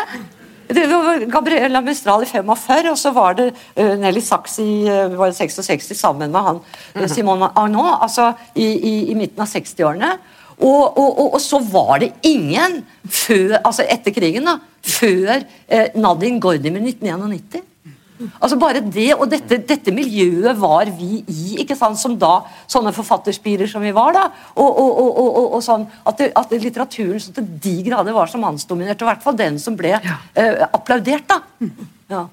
[0.76, 5.28] Det var Gabriella Mistral i 45, og så var det uh, Nelly Sachs i uh,
[5.30, 6.62] 66 sammen med han
[6.96, 10.16] uh, Simon Arnault altså i, i, i midten av 60-årene.
[10.56, 15.90] Og, og, og, og, så var det ingen før, altså etter krigen, da, før eh,
[16.00, 17.66] Nadine Gordimer 1991.
[18.16, 22.38] Altså bare det, og dette, dette, miljøet var vi i, ikke sant, som da
[22.72, 24.14] sånne forfatterspirer som vi var.
[24.16, 24.24] da,
[24.56, 28.40] og, og, og, og sånn, at, det, at, litteraturen så til de grader var så
[28.42, 30.20] mannsdominert, i hvert fall den som ble ja.
[30.38, 31.28] eh, applaudert.
[31.28, 31.42] da.
[32.12, 32.24] Ja.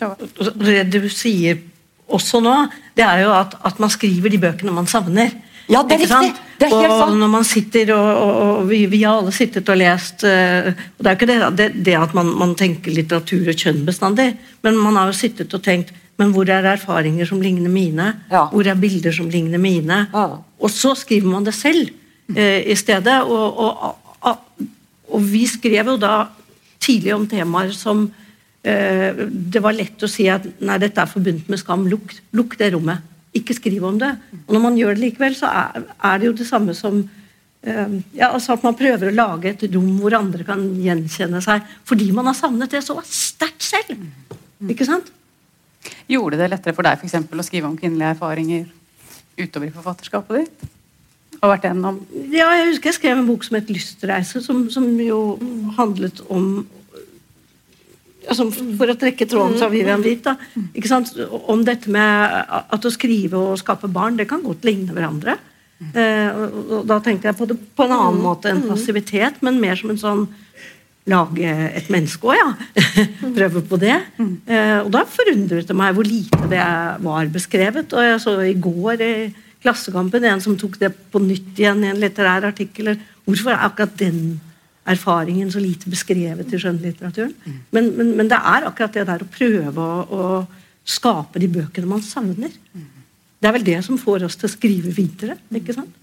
[0.00, 1.62] Det du sier
[2.10, 2.54] også nå,
[2.98, 5.32] det er jo at, at man skriver de bøkene man savner.
[5.70, 6.44] Ja, det er riktig.
[6.58, 7.10] Det er helt sant.
[7.14, 10.70] Og når man sitter og, og, og vi, vi, har alle sittet og lest uh,
[10.70, 13.84] og Det er jo ikke det, det, det at man, man, tenker litteratur og kjønn
[13.86, 14.30] bestandig,
[14.66, 18.04] men man har jo sittet og tenkt men hvor er erfaringer som ligner mine?
[18.30, 18.44] Ja.
[18.52, 20.04] Hvor er bilder som ligner mine?
[20.12, 20.26] Ja.
[20.62, 23.16] Og så skriver man det selv uh, i stedet.
[23.26, 26.28] Og, og, og, vi skrev jo da
[26.82, 31.50] tidlig om temaer som uh, Det var lett å si at nei, dette er forbundet
[31.50, 31.88] med skam.
[31.90, 34.12] Lukk, lukk det rommet ikke skrive om det.
[34.46, 37.96] Og når man gjør det likevel, så er, er det jo det samme som uh,
[38.14, 42.10] ja, altså at man prøver å lage et rom hvor andre kan gjenkjenne seg, fordi
[42.16, 44.06] man har savnet det så sterkt selv.
[44.70, 45.10] Ikke sant?
[46.08, 48.70] Gjorde det lettere for deg for eksempel, å skrive om kvinnelige erfaringer
[49.40, 50.70] utover i forfatterskapet ditt?
[51.40, 51.98] Og vært gjennom
[52.32, 55.36] Ja, jeg husker jeg skrev en bok som het 'Lystreise', som, som jo
[55.76, 56.66] handlet om
[58.28, 60.04] altså, For å trekke tråden fra Vivian
[60.88, 61.12] sant?
[61.50, 65.38] Om dette med at å skrive og skape barn, det kan godt ligne hverandre.
[65.92, 69.78] Eh, og, da tenkte jeg på det på en annen måte enn passivitet, men mer
[69.80, 70.26] som en sånn
[71.04, 72.84] Lage et menneske òg, ja.
[73.36, 73.92] Prøve på det.
[74.48, 76.62] Eh, og da forundret det meg hvor lite det
[77.04, 77.92] var beskrevet.
[77.92, 79.10] Og jeg så i går i
[79.60, 82.94] Klassekampen en som tok det på nytt igjen i en litterær artikkel.
[83.28, 84.38] Hvorfor er akkurat den
[84.86, 87.34] erfaringen så lite beskrevet i skjønnlitteraturen?
[87.72, 91.88] Men, men, men det er akkurat det der å prøve å, å skape de bøkene
[91.88, 92.52] man savner.
[93.40, 95.38] Det er vel det som får oss til å skrive videre.
[95.52, 96.00] ikke sant?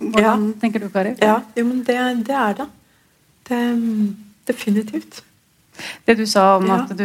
[0.00, 1.14] Hvordan tenker du, Kari?
[1.20, 2.68] Ja, jo, men det, det er det.
[3.50, 3.64] det.
[4.48, 5.20] Definitivt.
[6.04, 6.82] Det du sa om Ja.
[6.82, 7.04] at du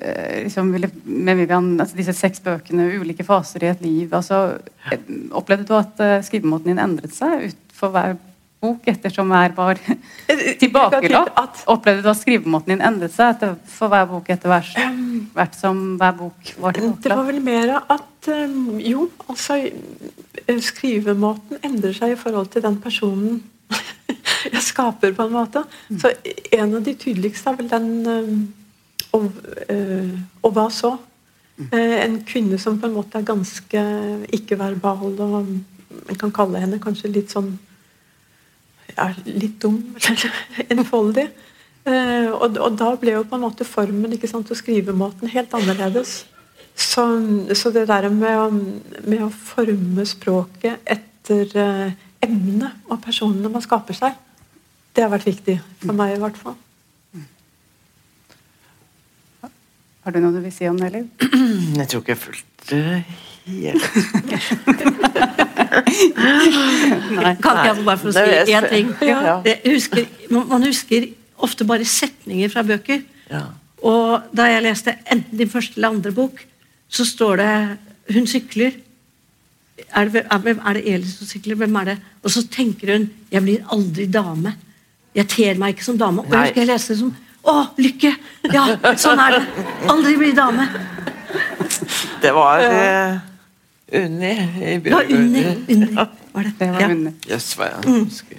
[0.00, 4.58] eh, liksom ville med Vivian, altså disse seks bøkene, ulike faser i et liv altså,
[5.34, 8.14] Opplevde du at eh, skrivemåten din endret seg ut for hver
[8.64, 9.80] bok ettersom hver var
[10.62, 11.62] tilbakelagt?
[11.70, 14.74] Opplevde du at skrivemåten din endret seg etter, for hver bok etter hvert,
[15.36, 18.28] hvert som hver bok var det var vel mer at
[18.80, 23.42] Jo, altså eh, Skrivemåten endrer seg i forhold til den personen
[24.54, 25.64] jeg skaper, på en måte.
[26.00, 26.12] Så
[26.52, 28.38] en av de tydeligste er vel den um,
[29.14, 29.30] og,
[29.68, 30.94] eh, og hva så?
[31.70, 33.84] Eh, en kvinne som på en måte er ganske
[34.34, 37.52] ikke-verbal, og man kan kalle henne kanskje litt sånn
[38.96, 41.26] ja, litt dum eller enfoldig.
[41.84, 45.54] Eh, og, og da ble jo på en måte formen ikke sant, og skrivemåten helt
[45.56, 46.22] annerledes.
[46.74, 47.04] Så,
[47.54, 48.48] så det der med å,
[49.04, 51.92] med å forme språket etter eh,
[52.24, 54.16] emnet og personene man skaper seg,
[54.94, 56.56] det har vært viktig for meg i hvert fall.
[60.04, 61.06] Har du noe du vil si om det, Liv?
[61.78, 62.53] Jeg tror ikke jeg fulgte helt
[67.14, 67.34] Nei.
[67.42, 68.22] Kan ikke jeg bare få si
[68.54, 68.86] én ting?
[69.04, 69.34] Ja.
[69.66, 71.00] Husker, man husker
[71.44, 73.00] ofte bare setninger fra bøker.
[73.30, 73.42] Ja.
[73.84, 76.46] Og da jeg leste enten din første eller andre bok,
[76.88, 77.78] så står det
[78.14, 78.72] 'Hun sykler'.
[79.94, 81.54] Er det, er, det Elis som sykler?
[81.54, 81.98] Hvem er det?
[82.22, 84.52] Og så tenker hun 'Jeg blir aldri dame'.
[85.14, 86.22] Jeg ter meg ikke som dame.
[86.22, 88.16] Og jeg husker jeg leste det som 'Å, lykke'!
[88.54, 89.46] Ja, sånn er det.
[89.88, 90.68] Aldri bli dame.
[92.24, 93.18] Det var uh,
[93.92, 94.32] Unni
[94.64, 95.44] i var Unni.
[95.68, 96.52] Unni var det.
[96.58, 96.88] Det var Ja.
[96.88, 97.12] Unni.
[97.28, 98.38] Jøss, hva jeg husker.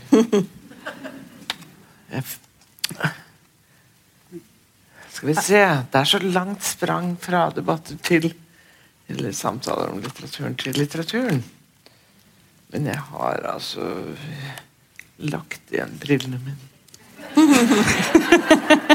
[5.11, 5.61] Skal vi se
[5.91, 8.33] Det er så langt sprang fra debatter til
[9.07, 11.43] Eller samtaler om litteraturen til litteraturen.
[12.73, 13.85] Men jeg har altså
[15.29, 16.57] lagt igjen brillene mine.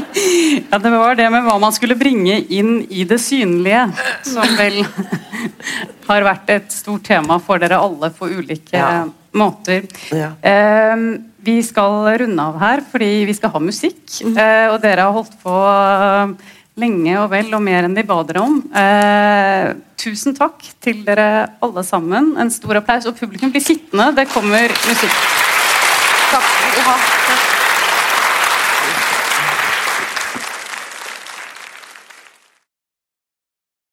[0.71, 3.87] Ja, det var det med hva man skulle bringe inn i det synlige,
[4.27, 4.81] som vel
[6.07, 9.05] har vært et stort tema for dere alle på ulike Ja.
[9.33, 9.85] måter.
[10.11, 10.31] Ja.
[10.43, 10.95] Eh,
[11.41, 14.01] vi skal runde av her fordi vi skal ha musikk,
[14.35, 16.33] eh, og dere har holdt på eh,
[16.81, 18.59] lenge og vel og mer enn de ba dere om.
[18.73, 22.33] Eh, tusen takk til dere alle sammen.
[22.41, 23.05] En stor applaus.
[23.05, 24.11] Og publikum blir sittende.
[24.15, 25.17] Det kommer musikk.
[26.31, 26.95] Takk Ja.
[26.95, 27.47] Takk.